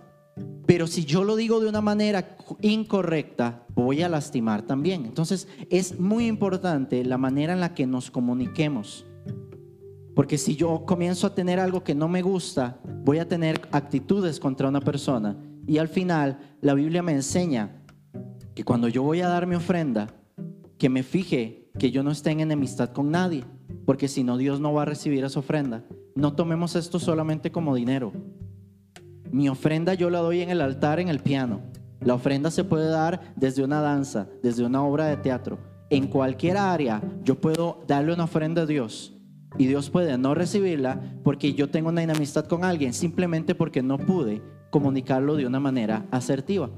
Pero 0.65 0.85
si 0.87 1.05
yo 1.05 1.23
lo 1.23 1.35
digo 1.35 1.59
de 1.59 1.69
una 1.69 1.81
manera 1.81 2.35
incorrecta, 2.61 3.65
voy 3.73 4.01
a 4.01 4.09
lastimar 4.09 4.63
también. 4.63 5.05
Entonces 5.05 5.47
es 5.69 5.99
muy 5.99 6.27
importante 6.27 7.05
la 7.05 7.17
manera 7.17 7.53
en 7.53 7.59
la 7.59 7.73
que 7.73 7.87
nos 7.87 8.11
comuniquemos. 8.11 9.05
Porque 10.15 10.37
si 10.37 10.55
yo 10.55 10.83
comienzo 10.85 11.27
a 11.27 11.35
tener 11.35 11.59
algo 11.59 11.83
que 11.83 11.93
no 11.93 12.07
me 12.07 12.23
gusta, 12.23 12.79
voy 13.03 13.19
a 13.19 13.27
tener 13.27 13.61
actitudes 13.71 14.39
contra 14.39 14.67
una 14.67 14.81
persona. 14.81 15.37
Y 15.67 15.77
al 15.77 15.87
final 15.87 16.39
la 16.61 16.73
Biblia 16.73 17.03
me 17.03 17.11
enseña 17.11 17.76
que 18.57 18.63
cuando 18.63 18.87
yo 18.87 19.03
voy 19.03 19.21
a 19.21 19.27
dar 19.27 19.45
mi 19.45 19.53
ofrenda, 19.53 20.07
que 20.79 20.89
me 20.89 21.03
fije 21.03 21.69
que 21.77 21.91
yo 21.91 22.01
no 22.01 22.09
esté 22.09 22.31
en 22.31 22.39
enemistad 22.39 22.89
con 22.89 23.11
nadie, 23.11 23.43
porque 23.85 24.07
si 24.07 24.23
no 24.23 24.35
Dios 24.35 24.59
no 24.59 24.73
va 24.73 24.81
a 24.81 24.85
recibir 24.85 25.23
esa 25.23 25.41
ofrenda. 25.41 25.85
No 26.15 26.33
tomemos 26.33 26.75
esto 26.75 26.97
solamente 26.97 27.51
como 27.51 27.75
dinero. 27.75 28.13
Mi 29.31 29.47
ofrenda 29.47 29.93
yo 29.93 30.09
la 30.09 30.21
doy 30.21 30.41
en 30.41 30.49
el 30.49 30.61
altar, 30.61 30.99
en 30.99 31.07
el 31.07 31.19
piano. 31.19 31.61
La 31.99 32.15
ofrenda 32.15 32.49
se 32.49 32.63
puede 32.63 32.89
dar 32.89 33.31
desde 33.35 33.63
una 33.63 33.79
danza, 33.79 34.27
desde 34.41 34.65
una 34.65 34.83
obra 34.83 35.05
de 35.05 35.17
teatro. 35.17 35.59
En 35.91 36.07
cualquier 36.07 36.57
área 36.57 37.03
yo 37.23 37.39
puedo 37.39 37.83
darle 37.85 38.11
una 38.11 38.23
ofrenda 38.23 38.63
a 38.63 38.65
Dios 38.65 39.13
y 39.59 39.67
Dios 39.67 39.91
puede 39.91 40.17
no 40.17 40.33
recibirla 40.33 40.99
porque 41.23 41.53
yo 41.53 41.69
tengo 41.69 41.89
una 41.89 42.01
enemistad 42.01 42.45
con 42.45 42.63
alguien, 42.63 42.93
simplemente 42.93 43.53
porque 43.53 43.83
no 43.83 43.99
pude 43.99 44.41
comunicarlo 44.71 45.35
de 45.35 45.45
una 45.45 45.59
manera 45.59 46.07
asertiva. 46.09 46.71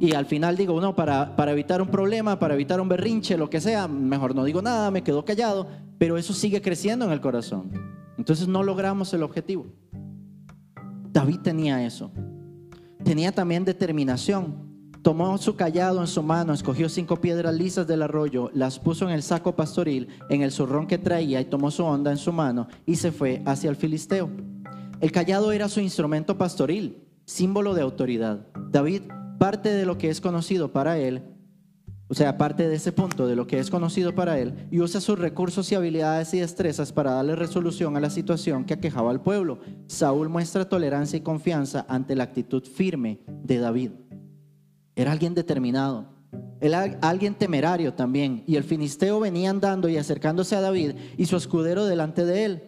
Y 0.00 0.14
al 0.14 0.24
final 0.24 0.56
digo, 0.56 0.80
no, 0.80 0.96
para, 0.96 1.36
para 1.36 1.52
evitar 1.52 1.82
un 1.82 1.88
problema, 1.88 2.38
para 2.38 2.54
evitar 2.54 2.80
un 2.80 2.88
berrinche, 2.88 3.36
lo 3.36 3.50
que 3.50 3.60
sea, 3.60 3.86
mejor 3.86 4.34
no 4.34 4.44
digo 4.44 4.62
nada, 4.62 4.90
me 4.90 5.02
quedo 5.02 5.26
callado, 5.26 5.68
pero 5.98 6.16
eso 6.16 6.32
sigue 6.32 6.62
creciendo 6.62 7.04
en 7.04 7.12
el 7.12 7.20
corazón. 7.20 7.70
Entonces 8.16 8.48
no 8.48 8.62
logramos 8.62 9.12
el 9.12 9.22
objetivo. 9.22 9.66
David 11.12 11.40
tenía 11.40 11.84
eso. 11.84 12.10
Tenía 13.04 13.30
también 13.32 13.66
determinación. 13.66 14.70
Tomó 15.02 15.36
su 15.36 15.54
callado 15.54 16.00
en 16.00 16.06
su 16.06 16.22
mano, 16.22 16.54
escogió 16.54 16.88
cinco 16.88 17.16
piedras 17.16 17.54
lisas 17.54 17.86
del 17.86 18.00
arroyo, 18.00 18.50
las 18.54 18.78
puso 18.78 19.06
en 19.06 19.10
el 19.10 19.22
saco 19.22 19.54
pastoril, 19.54 20.08
en 20.30 20.40
el 20.40 20.50
zurrón 20.50 20.86
que 20.86 20.96
traía 20.96 21.42
y 21.42 21.44
tomó 21.44 21.70
su 21.70 21.84
onda 21.84 22.10
en 22.10 22.18
su 22.18 22.32
mano 22.32 22.68
y 22.86 22.96
se 22.96 23.12
fue 23.12 23.42
hacia 23.44 23.68
el 23.68 23.76
filisteo. 23.76 24.30
El 25.00 25.12
callado 25.12 25.52
era 25.52 25.68
su 25.68 25.80
instrumento 25.80 26.38
pastoril, 26.38 27.04
símbolo 27.26 27.74
de 27.74 27.82
autoridad. 27.82 28.46
David 28.70 29.02
parte 29.40 29.72
de 29.72 29.86
lo 29.86 29.96
que 29.96 30.10
es 30.10 30.20
conocido 30.20 30.70
para 30.70 30.98
él, 30.98 31.22
o 32.08 32.14
sea, 32.14 32.36
parte 32.36 32.68
de 32.68 32.74
ese 32.74 32.92
punto 32.92 33.26
de 33.26 33.34
lo 33.34 33.46
que 33.46 33.58
es 33.58 33.70
conocido 33.70 34.14
para 34.14 34.38
él, 34.38 34.68
y 34.70 34.80
usa 34.80 35.00
sus 35.00 35.18
recursos 35.18 35.72
y 35.72 35.74
habilidades 35.74 36.34
y 36.34 36.40
destrezas 36.40 36.92
para 36.92 37.12
darle 37.12 37.34
resolución 37.36 37.96
a 37.96 38.00
la 38.00 38.10
situación 38.10 38.66
que 38.66 38.74
aquejaba 38.74 39.10
al 39.10 39.22
pueblo. 39.22 39.60
Saúl 39.86 40.28
muestra 40.28 40.68
tolerancia 40.68 41.16
y 41.16 41.22
confianza 41.22 41.86
ante 41.88 42.14
la 42.14 42.24
actitud 42.24 42.62
firme 42.64 43.20
de 43.28 43.56
David. 43.56 43.92
Era 44.94 45.12
alguien 45.12 45.34
determinado, 45.34 46.10
era 46.60 46.98
alguien 47.00 47.34
temerario 47.34 47.94
también, 47.94 48.44
y 48.46 48.56
el 48.56 48.64
filisteo 48.64 49.20
venía 49.20 49.48
andando 49.48 49.88
y 49.88 49.96
acercándose 49.96 50.54
a 50.54 50.60
David 50.60 50.96
y 51.16 51.24
su 51.24 51.38
escudero 51.38 51.86
delante 51.86 52.26
de 52.26 52.44
él. 52.44 52.62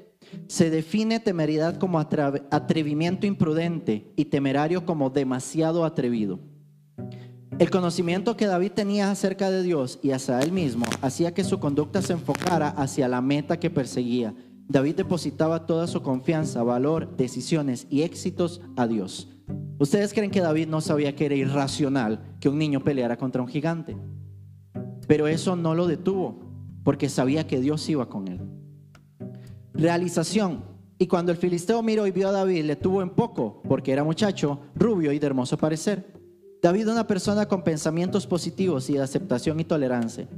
Se 0.46 0.70
define 0.70 1.20
temeridad 1.20 1.76
como 1.76 1.98
atrevimiento 1.98 3.26
imprudente 3.26 4.10
y 4.16 4.24
temerario 4.24 4.86
como 4.86 5.10
demasiado 5.10 5.84
atrevido. 5.84 6.40
El 7.58 7.70
conocimiento 7.70 8.36
que 8.36 8.46
David 8.46 8.72
tenía 8.72 9.10
acerca 9.10 9.50
de 9.50 9.62
Dios 9.62 9.98
y 10.02 10.12
hacia 10.12 10.40
él 10.40 10.52
mismo 10.52 10.86
hacía 11.00 11.34
que 11.34 11.44
su 11.44 11.60
conducta 11.60 12.00
se 12.00 12.14
enfocara 12.14 12.68
hacia 12.68 13.08
la 13.08 13.20
meta 13.20 13.60
que 13.60 13.70
perseguía. 13.70 14.34
David 14.68 14.96
depositaba 14.96 15.66
toda 15.66 15.86
su 15.86 16.02
confianza, 16.02 16.62
valor, 16.62 17.16
decisiones 17.16 17.86
y 17.90 18.02
éxitos 18.02 18.62
a 18.76 18.86
Dios. 18.86 19.28
¿Ustedes 19.78 20.14
creen 20.14 20.30
que 20.30 20.40
David 20.40 20.68
no 20.68 20.80
sabía 20.80 21.14
que 21.14 21.26
era 21.26 21.34
irracional 21.34 22.36
que 22.40 22.48
un 22.48 22.58
niño 22.58 22.82
peleara 22.82 23.18
contra 23.18 23.42
un 23.42 23.48
gigante? 23.48 23.96
Pero 25.06 25.26
eso 25.26 25.54
no 25.54 25.74
lo 25.74 25.86
detuvo, 25.86 26.40
porque 26.84 27.08
sabía 27.08 27.46
que 27.46 27.60
Dios 27.60 27.86
iba 27.88 28.08
con 28.08 28.28
él. 28.28 28.40
Realización. 29.74 30.64
Y 30.98 31.06
cuando 31.06 31.32
el 31.32 31.38
filisteo 31.38 31.82
miró 31.82 32.06
y 32.06 32.12
vio 32.12 32.28
a 32.28 32.32
David, 32.32 32.64
le 32.64 32.76
tuvo 32.76 33.02
en 33.02 33.10
poco, 33.10 33.60
porque 33.68 33.92
era 33.92 34.04
muchacho, 34.04 34.60
rubio 34.74 35.12
y 35.12 35.18
de 35.18 35.26
hermoso 35.26 35.58
parecer. 35.58 36.21
David, 36.62 36.88
una 36.88 37.08
persona 37.08 37.46
con 37.46 37.64
pensamientos 37.64 38.24
positivos 38.28 38.88
y 38.88 38.92
de 38.92 39.02
aceptación 39.02 39.58
y 39.58 39.64
tolerancia, 39.64 40.28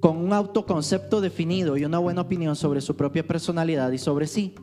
con 0.00 0.16
un 0.16 0.32
autoconcepto 0.32 1.20
definido 1.20 1.76
y 1.76 1.84
una 1.84 1.98
buena 1.98 2.22
opinión 2.22 2.56
sobre 2.56 2.80
su 2.80 2.96
propia 2.96 3.26
personalidad 3.26 3.92
y 3.92 3.98
sobre 3.98 4.26
sí, 4.26 4.54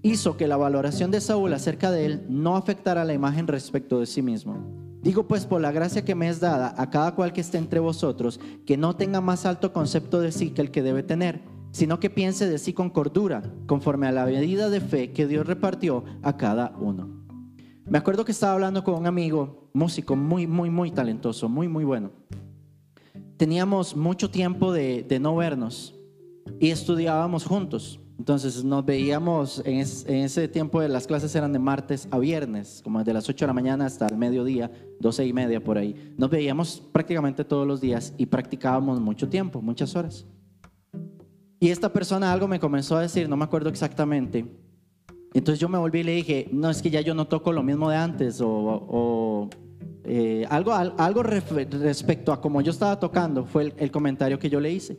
hizo 0.00 0.38
que 0.38 0.48
la 0.48 0.56
valoración 0.56 1.10
de 1.10 1.20
Saúl 1.20 1.52
acerca 1.52 1.90
de 1.90 2.06
él 2.06 2.26
no 2.30 2.56
afectara 2.56 3.04
la 3.04 3.12
imagen 3.12 3.46
respecto 3.46 4.00
de 4.00 4.06
sí 4.06 4.22
mismo. 4.22 4.56
Digo 5.02 5.28
pues 5.28 5.44
por 5.44 5.60
la 5.60 5.72
gracia 5.72 6.06
que 6.06 6.14
me 6.14 6.26
es 6.26 6.40
dada 6.40 6.74
a 6.78 6.88
cada 6.88 7.14
cual 7.14 7.34
que 7.34 7.42
esté 7.42 7.58
entre 7.58 7.80
vosotros, 7.80 8.40
que 8.64 8.78
no 8.78 8.96
tenga 8.96 9.20
más 9.20 9.44
alto 9.44 9.74
concepto 9.74 10.22
de 10.22 10.32
sí 10.32 10.52
que 10.52 10.62
el 10.62 10.70
que 10.70 10.82
debe 10.82 11.02
tener, 11.02 11.42
sino 11.70 12.00
que 12.00 12.08
piense 12.08 12.48
de 12.48 12.58
sí 12.58 12.72
con 12.72 12.88
cordura, 12.88 13.42
conforme 13.66 14.06
a 14.06 14.12
la 14.12 14.24
medida 14.24 14.70
de 14.70 14.80
fe 14.80 15.12
que 15.12 15.26
Dios 15.26 15.46
repartió 15.46 16.04
a 16.22 16.38
cada 16.38 16.74
uno. 16.80 17.25
Me 17.88 17.98
acuerdo 17.98 18.24
que 18.24 18.32
estaba 18.32 18.54
hablando 18.54 18.82
con 18.82 18.94
un 18.94 19.06
amigo, 19.06 19.70
músico 19.72 20.16
muy, 20.16 20.48
muy, 20.48 20.70
muy 20.70 20.90
talentoso, 20.90 21.48
muy, 21.48 21.68
muy 21.68 21.84
bueno. 21.84 22.10
Teníamos 23.36 23.94
mucho 23.94 24.28
tiempo 24.28 24.72
de, 24.72 25.06
no 25.20 25.36
vernos 25.36 25.94
y 26.58 26.70
estudiábamos 26.70 27.44
juntos. 27.44 28.00
Entonces 28.18 28.64
nos 28.64 28.84
veíamos 28.84 29.62
en, 29.64 29.78
ese 29.78 30.48
tiempo 30.48 30.80
de 30.80 30.88
las 30.88 31.06
clases 31.06 31.32
eran 31.36 31.52
de 31.52 31.60
martes 31.60 32.08
a 32.10 32.18
viernes, 32.18 32.80
como 32.82 33.04
de 33.04 33.12
las 33.12 33.28
8 33.28 33.44
de 33.44 33.46
la 33.46 33.52
mañana 33.52 33.86
hasta 33.86 34.06
el 34.06 34.16
mediodía, 34.16 34.72
12 34.98 35.24
y 35.24 35.32
media 35.32 35.62
por 35.62 35.78
ahí. 35.78 36.14
Nos 36.18 36.28
veíamos 36.28 36.82
prácticamente 36.90 37.44
todos 37.44 37.68
los 37.68 37.80
días 37.80 38.14
y 38.18 38.26
practicábamos 38.26 39.00
mucho 39.00 39.28
tiempo, 39.28 39.62
muchas 39.62 39.94
horas. 39.94 40.26
Y 41.60 41.68
esta 41.68 41.92
persona 41.92 42.32
algo 42.32 42.48
me 42.48 42.58
comenzó 42.58 42.96
a 42.96 43.02
decir, 43.02 43.28
no 43.28 43.36
me 43.36 43.44
acuerdo 43.44 43.68
exactamente, 43.68 44.44
entonces 45.38 45.60
yo 45.60 45.68
me 45.68 45.78
volví 45.78 46.00
y 46.00 46.04
le 46.04 46.12
dije, 46.12 46.48
no, 46.52 46.70
es 46.70 46.80
que 46.80 46.90
ya 46.90 47.00
yo 47.00 47.14
no 47.14 47.26
toco 47.26 47.52
lo 47.52 47.62
mismo 47.62 47.90
de 47.90 47.96
antes 47.96 48.40
o, 48.42 49.50
eh, 50.04 50.46
algo, 50.48 50.72
algo 50.72 51.22
respecto 51.22 52.32
a 52.32 52.40
como 52.40 52.60
yo 52.60 52.70
estaba 52.70 52.98
tocando 52.98 53.44
fue 53.44 53.74
el, 53.76 53.90
comentario 53.90 54.38
que 54.38 54.48
yo 54.48 54.60
le 54.60 54.72
hice. 54.72 54.98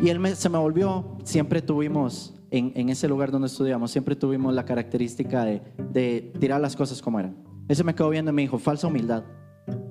Y 0.00 0.10
él 0.10 0.24
se 0.36 0.48
me 0.48 0.58
volvió, 0.58 1.18
siempre 1.24 1.60
tuvimos, 1.60 2.34
en, 2.50 2.88
ese 2.88 3.08
lugar 3.08 3.30
donde 3.30 3.48
estudiamos, 3.48 3.90
siempre 3.90 4.16
tuvimos 4.16 4.54
la 4.54 4.64
característica 4.64 5.44
de, 5.44 5.60
de 5.90 6.32
tirar 6.38 6.60
las 6.60 6.76
cosas 6.76 7.02
como 7.02 7.18
eran. 7.18 7.36
Ese 7.68 7.84
me 7.84 7.94
quedó 7.94 8.08
viendo 8.08 8.30
y 8.30 8.34
me 8.34 8.42
dijo, 8.42 8.58
falsa 8.58 8.86
humildad, 8.86 9.24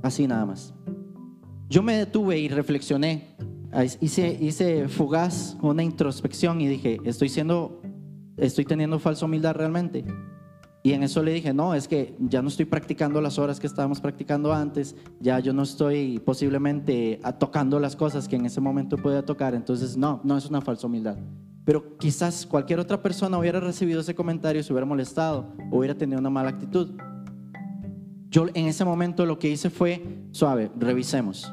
así 0.02 0.26
nada 0.26 0.46
más. 0.46 0.74
Yo 1.70 1.84
me 1.84 1.98
detuve 1.98 2.40
y 2.40 2.48
reflexioné, 2.48 3.36
hice, 4.02 4.38
hice 4.42 4.88
fugaz 4.88 5.58
una 5.62 5.84
introspección 5.84 6.62
y 6.62 6.68
dije, 6.68 6.98
estoy 7.04 7.30
siendo 7.30 7.82
estoy 8.38 8.65
teniendo 8.65 9.00
falsa 9.00 9.26
humildad 9.26 9.56
realmente. 9.56 10.06
Y 10.84 10.93
en 10.93 11.04
eso 11.04 11.21
le 11.21 11.34
dije, 11.34 11.54
no, 11.54 11.73
es 11.73 11.88
que 11.88 12.15
ya 12.19 12.41
no 12.41 12.47
estoy 12.47 12.65
practicando 12.65 13.19
las 13.19 13.38
horas 13.39 13.60
que 13.60 13.67
estábamos 13.67 14.00
practicando 14.00 14.54
antes, 14.54 14.95
ya 15.19 15.39
yo 15.39 15.52
no 15.52 15.63
estoy 15.63 16.19
posiblemente 16.19 17.19
tocando 17.39 17.80
las 17.80 17.95
cosas 17.95 18.28
que 18.28 18.38
en 18.38 18.45
ese 18.45 18.62
momento 18.62 18.95
podía 18.95 19.26
tocar, 19.26 19.54
entonces 19.54 19.97
no, 19.97 20.21
no 20.23 20.38
es 20.38 20.45
una 20.50 20.62
falsa 20.62 20.88
humildad. 20.88 21.17
Pero 21.65 21.97
quizás 21.97 22.45
cualquier 22.45 22.80
otra 22.80 23.02
persona 23.02 23.38
hubiera 23.38 23.60
recibido 23.60 24.00
ese 24.00 24.15
comentario, 24.15 24.63
se 24.63 24.71
hubiera 24.71 24.86
molestado, 24.86 25.52
hubiera 25.71 25.93
tenido 25.93 26.19
una 26.19 26.30
mala 26.30 26.52
actitud. 26.52 26.91
Yo 28.30 28.45
en 28.54 28.67
ese 28.67 28.86
momento 28.86 29.26
lo 29.26 29.39
que 29.39 29.50
hice 29.50 29.69
fue, 29.69 30.02
suave, 30.32 30.71
revisemos. 30.78 31.52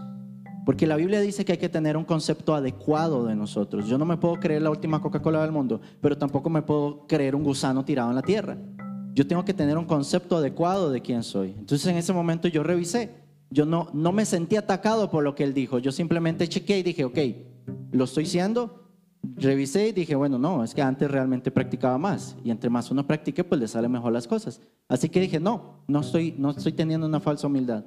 Porque 0.64 0.86
la 0.86 0.96
Biblia 0.96 1.20
dice 1.20 1.44
que 1.44 1.52
hay 1.52 1.58
que 1.58 1.68
tener 1.68 1.96
un 1.96 2.04
concepto 2.04 2.54
adecuado 2.54 3.26
de 3.26 3.34
nosotros. 3.34 3.86
Yo 3.86 3.98
no 3.98 4.06
me 4.06 4.16
puedo 4.16 4.36
creer 4.36 4.62
la 4.62 4.70
última 4.70 5.00
Coca-Cola 5.00 5.42
del 5.42 5.52
mundo, 5.52 5.80
pero 6.00 6.16
tampoco 6.16 6.48
me 6.48 6.62
puedo 6.62 7.06
creer 7.06 7.34
un 7.34 7.44
gusano 7.44 7.84
tirado 7.84 8.08
en 8.08 8.16
la 8.16 8.22
tierra. 8.22 8.56
Yo 9.12 9.26
tengo 9.26 9.44
que 9.44 9.54
tener 9.54 9.76
un 9.76 9.84
concepto 9.84 10.38
adecuado 10.38 10.90
de 10.90 11.02
quién 11.02 11.22
soy. 11.22 11.54
Entonces 11.58 11.86
en 11.86 11.96
ese 11.96 12.12
momento 12.12 12.48
yo 12.48 12.62
revisé. 12.62 13.22
Yo 13.50 13.66
no, 13.66 13.88
no 13.92 14.10
me 14.10 14.24
sentí 14.24 14.56
atacado 14.56 15.10
por 15.10 15.22
lo 15.22 15.34
que 15.34 15.44
él 15.44 15.54
dijo. 15.54 15.78
Yo 15.78 15.92
simplemente 15.92 16.48
chequeé 16.48 16.78
y 16.78 16.82
dije, 16.82 17.04
ok, 17.04 17.18
lo 17.92 18.04
estoy 18.04 18.26
siendo. 18.26 18.90
Revisé 19.36 19.88
y 19.88 19.92
dije, 19.92 20.16
bueno, 20.16 20.38
no, 20.38 20.64
es 20.64 20.74
que 20.74 20.82
antes 20.82 21.10
realmente 21.10 21.50
practicaba 21.50 21.96
más. 21.98 22.36
Y 22.42 22.50
entre 22.50 22.70
más 22.70 22.90
uno 22.90 23.06
practique, 23.06 23.44
pues 23.44 23.60
le 23.60 23.68
salen 23.68 23.92
mejor 23.92 24.12
las 24.12 24.26
cosas. 24.26 24.60
Así 24.88 25.08
que 25.08 25.20
dije, 25.20 25.38
no, 25.38 25.84
no 25.86 26.00
estoy, 26.00 26.34
no 26.36 26.50
estoy 26.50 26.72
teniendo 26.72 27.06
una 27.06 27.20
falsa 27.20 27.46
humildad. 27.46 27.84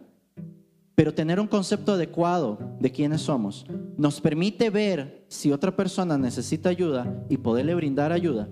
Pero 0.98 1.14
tener 1.14 1.40
un 1.40 1.46
concepto 1.46 1.92
adecuado 1.92 2.58
de 2.80 2.92
quiénes 2.92 3.22
somos 3.22 3.68
nos 4.00 4.20
permite 4.20 4.72
ver 4.72 5.28
si 5.28 5.52
otra 5.52 5.76
persona 5.76 6.18
necesita 6.18 6.70
ayuda 6.70 7.24
y 7.30 7.38
poderle 7.38 7.76
brindar 7.76 8.12
ayuda. 8.12 8.50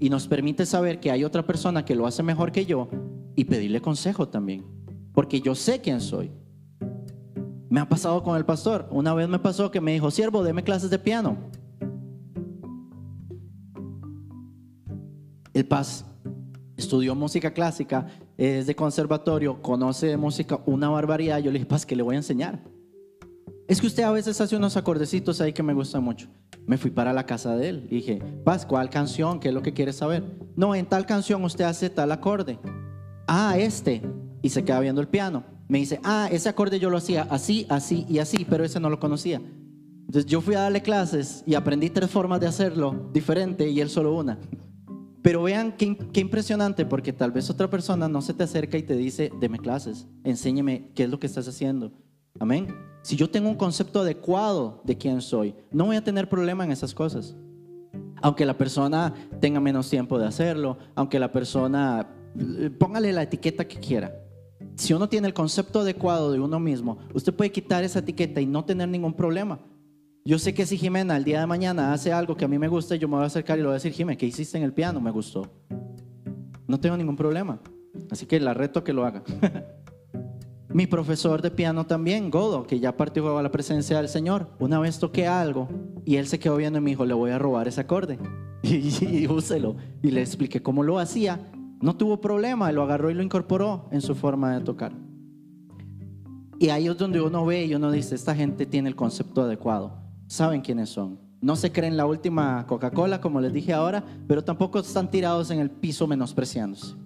Y 0.00 0.10
nos 0.10 0.26
permite 0.26 0.66
saber 0.66 0.98
que 0.98 1.12
hay 1.12 1.22
otra 1.22 1.46
persona 1.46 1.84
que 1.84 1.94
lo 1.94 2.08
hace 2.08 2.24
mejor 2.24 2.50
que 2.50 2.66
yo 2.66 2.88
y 3.36 3.44
pedirle 3.44 3.80
consejo 3.80 4.26
también. 4.26 4.66
Porque 5.12 5.40
yo 5.40 5.54
sé 5.54 5.80
quién 5.80 6.00
soy. 6.00 6.32
Me 7.70 7.78
ha 7.78 7.88
pasado 7.88 8.20
con 8.24 8.36
el 8.36 8.44
pastor. 8.44 8.88
Una 8.90 9.14
vez 9.14 9.28
me 9.28 9.38
pasó 9.38 9.70
que 9.70 9.80
me 9.80 9.92
dijo, 9.92 10.10
siervo, 10.10 10.42
deme 10.42 10.64
clases 10.64 10.90
de 10.90 10.98
piano. 10.98 11.36
El 15.54 15.64
paz 15.68 16.04
estudió 16.76 17.14
música 17.14 17.54
clásica 17.54 18.08
es 18.36 18.66
de 18.66 18.76
conservatorio, 18.76 19.62
conoce 19.62 20.06
de 20.08 20.16
música 20.16 20.60
una 20.66 20.88
barbaridad. 20.88 21.38
Yo 21.38 21.50
le 21.50 21.58
dije, 21.58 21.66
Paz, 21.66 21.86
que 21.86 21.96
le 21.96 22.02
voy 22.02 22.14
a 22.14 22.18
enseñar? 22.18 22.62
Es 23.68 23.80
que 23.80 23.86
usted 23.86 24.04
a 24.04 24.12
veces 24.12 24.40
hace 24.40 24.56
unos 24.56 24.76
acordecitos 24.76 25.40
ahí 25.40 25.52
que 25.52 25.62
me 25.62 25.74
gustan 25.74 26.04
mucho. 26.04 26.28
Me 26.66 26.78
fui 26.78 26.90
para 26.90 27.12
la 27.12 27.26
casa 27.26 27.56
de 27.56 27.68
él 27.68 27.88
y 27.90 27.96
dije, 27.96 28.22
Paz, 28.44 28.64
¿cuál 28.64 28.90
canción? 28.90 29.40
¿Qué 29.40 29.48
es 29.48 29.54
lo 29.54 29.62
que 29.62 29.72
quiere 29.72 29.92
saber? 29.92 30.24
No, 30.54 30.74
en 30.74 30.86
tal 30.86 31.06
canción 31.06 31.42
usted 31.44 31.64
hace 31.64 31.90
tal 31.90 32.12
acorde. 32.12 32.58
Ah, 33.26 33.56
este. 33.58 34.02
Y 34.42 34.50
se 34.50 34.64
queda 34.64 34.80
viendo 34.80 35.00
el 35.00 35.08
piano. 35.08 35.44
Me 35.68 35.78
dice, 35.78 35.98
ah, 36.04 36.28
ese 36.30 36.48
acorde 36.48 36.78
yo 36.78 36.90
lo 36.90 36.98
hacía 36.98 37.26
así, 37.30 37.66
así 37.68 38.06
y 38.08 38.20
así, 38.20 38.46
pero 38.48 38.64
ese 38.64 38.78
no 38.78 38.88
lo 38.88 39.00
conocía. 39.00 39.40
Entonces 40.06 40.26
yo 40.26 40.40
fui 40.40 40.54
a 40.54 40.60
darle 40.60 40.82
clases 40.82 41.42
y 41.46 41.54
aprendí 41.54 41.90
tres 41.90 42.10
formas 42.10 42.38
de 42.38 42.46
hacerlo 42.46 43.10
diferente 43.12 43.68
y 43.68 43.80
él 43.80 43.90
solo 43.90 44.14
una. 44.14 44.38
Pero 45.26 45.42
vean 45.42 45.72
qué, 45.72 46.20
impresionante, 46.20 46.86
porque 46.86 47.12
tal 47.12 47.32
vez 47.32 47.50
otra 47.50 47.68
persona 47.68 48.08
no 48.08 48.22
se 48.22 48.32
te 48.32 48.44
acerca 48.44 48.78
y 48.78 48.84
te 48.84 48.94
dice, 48.94 49.32
deme 49.40 49.58
clases, 49.58 50.06
enséñeme 50.22 50.92
qué 50.94 51.02
es 51.02 51.10
lo 51.10 51.18
que 51.18 51.26
estás 51.26 51.48
haciendo. 51.48 51.90
Amén. 52.38 52.68
Si 53.02 53.16
yo 53.16 53.28
tengo 53.28 53.48
un 53.48 53.56
concepto 53.56 54.02
adecuado 54.02 54.80
de 54.84 54.96
quién 54.96 55.20
soy, 55.20 55.56
no 55.72 55.86
voy 55.86 55.96
a 55.96 56.04
tener 56.04 56.28
problema 56.28 56.62
en 56.62 56.70
esas 56.70 56.94
cosas. 56.94 57.34
Aunque 58.22 58.46
la 58.46 58.56
persona 58.56 59.14
tenga 59.40 59.58
menos 59.58 59.90
tiempo 59.90 60.16
de 60.16 60.26
hacerlo, 60.26 60.78
aunque 60.94 61.18
la 61.18 61.32
persona, 61.32 62.08
eh, 62.38 62.70
póngale 62.70 63.12
la 63.12 63.24
etiqueta 63.24 63.66
que 63.66 63.80
quiera. 63.80 64.14
Si 64.76 64.94
uno 64.94 65.08
tiene 65.08 65.26
el 65.26 65.34
concepto 65.34 65.80
adecuado 65.80 66.30
de 66.30 66.38
uno 66.38 66.60
mismo, 66.60 66.98
usted 67.14 67.34
puede 67.34 67.50
quitar 67.50 67.82
esa 67.82 67.98
etiqueta 67.98 68.40
y 68.40 68.46
no 68.46 68.64
tener 68.64 68.88
ningún 68.88 69.14
problema. 69.14 69.58
Yo 70.26 70.40
sé 70.40 70.54
que 70.54 70.66
si 70.66 70.76
Jimena 70.76 71.16
el 71.16 71.22
día 71.22 71.38
de 71.38 71.46
mañana 71.46 71.92
hace 71.92 72.12
algo 72.12 72.36
que 72.36 72.44
a 72.44 72.48
mí 72.48 72.58
me 72.58 72.66
gusta, 72.66 72.96
yo 72.96 73.06
me 73.06 73.14
voy 73.14 73.22
a 73.22 73.26
acercar 73.28 73.58
y 73.58 73.60
le 73.60 73.68
voy 73.68 73.74
a 73.74 73.74
decir, 73.74 73.92
Jimena, 73.92 74.18
¿qué 74.18 74.26
hiciste 74.26 74.58
en 74.58 74.64
el 74.64 74.72
piano? 74.72 75.00
Me 75.00 75.12
gustó. 75.12 75.48
No 76.66 76.80
tengo 76.80 76.96
ningún 76.96 77.14
problema. 77.14 77.60
Así 78.10 78.26
que 78.26 78.40
la 78.40 78.52
reto 78.52 78.82
que 78.82 78.92
lo 78.92 79.06
haga. 79.06 79.22
Mi 80.68 80.88
profesor 80.88 81.42
de 81.42 81.52
piano 81.52 81.86
también, 81.86 82.28
Godo, 82.28 82.66
que 82.66 82.80
ya 82.80 82.96
partió 82.96 83.38
a 83.38 83.42
la 83.42 83.52
presencia 83.52 83.98
del 83.98 84.08
Señor. 84.08 84.48
Una 84.58 84.80
vez 84.80 84.98
toqué 84.98 85.28
algo 85.28 85.68
y 86.04 86.16
él 86.16 86.26
se 86.26 86.40
quedó 86.40 86.56
viendo 86.56 86.80
y 86.80 86.82
me 86.82 86.90
dijo, 86.90 87.04
le 87.04 87.14
voy 87.14 87.30
a 87.30 87.38
robar 87.38 87.68
ese 87.68 87.82
acorde. 87.82 88.18
Y, 88.64 89.20
y 89.20 89.28
úselo. 89.28 89.76
Y 90.02 90.10
le 90.10 90.22
expliqué 90.22 90.60
cómo 90.60 90.82
lo 90.82 90.98
hacía. 90.98 91.38
No 91.80 91.96
tuvo 91.96 92.20
problema, 92.20 92.72
lo 92.72 92.82
agarró 92.82 93.12
y 93.12 93.14
lo 93.14 93.22
incorporó 93.22 93.88
en 93.92 94.00
su 94.00 94.16
forma 94.16 94.58
de 94.58 94.64
tocar. 94.64 94.90
Y 96.58 96.70
ahí 96.70 96.88
es 96.88 96.98
donde 96.98 97.20
uno 97.20 97.46
ve 97.46 97.66
y 97.66 97.76
uno 97.76 97.92
dice, 97.92 98.16
esta 98.16 98.34
gente 98.34 98.66
tiene 98.66 98.88
el 98.88 98.96
concepto 98.96 99.42
adecuado 99.42 100.05
saben 100.26 100.60
quiénes 100.60 100.90
son. 100.90 101.18
No 101.40 101.54
se 101.56 101.70
creen 101.70 101.96
la 101.96 102.06
última 102.06 102.66
Coca-Cola, 102.66 103.20
como 103.20 103.40
les 103.40 103.52
dije 103.52 103.72
ahora, 103.72 104.04
pero 104.26 104.42
tampoco 104.42 104.78
están 104.78 105.10
tirados 105.10 105.50
en 105.50 105.60
el 105.60 105.70
piso 105.70 106.06
menospreciándose. 106.06 106.96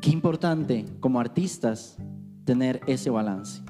Qué 0.00 0.10
importante 0.10 0.84
como 1.00 1.20
artistas 1.20 1.96
tener 2.44 2.80
ese 2.86 3.10
balance. 3.10 3.62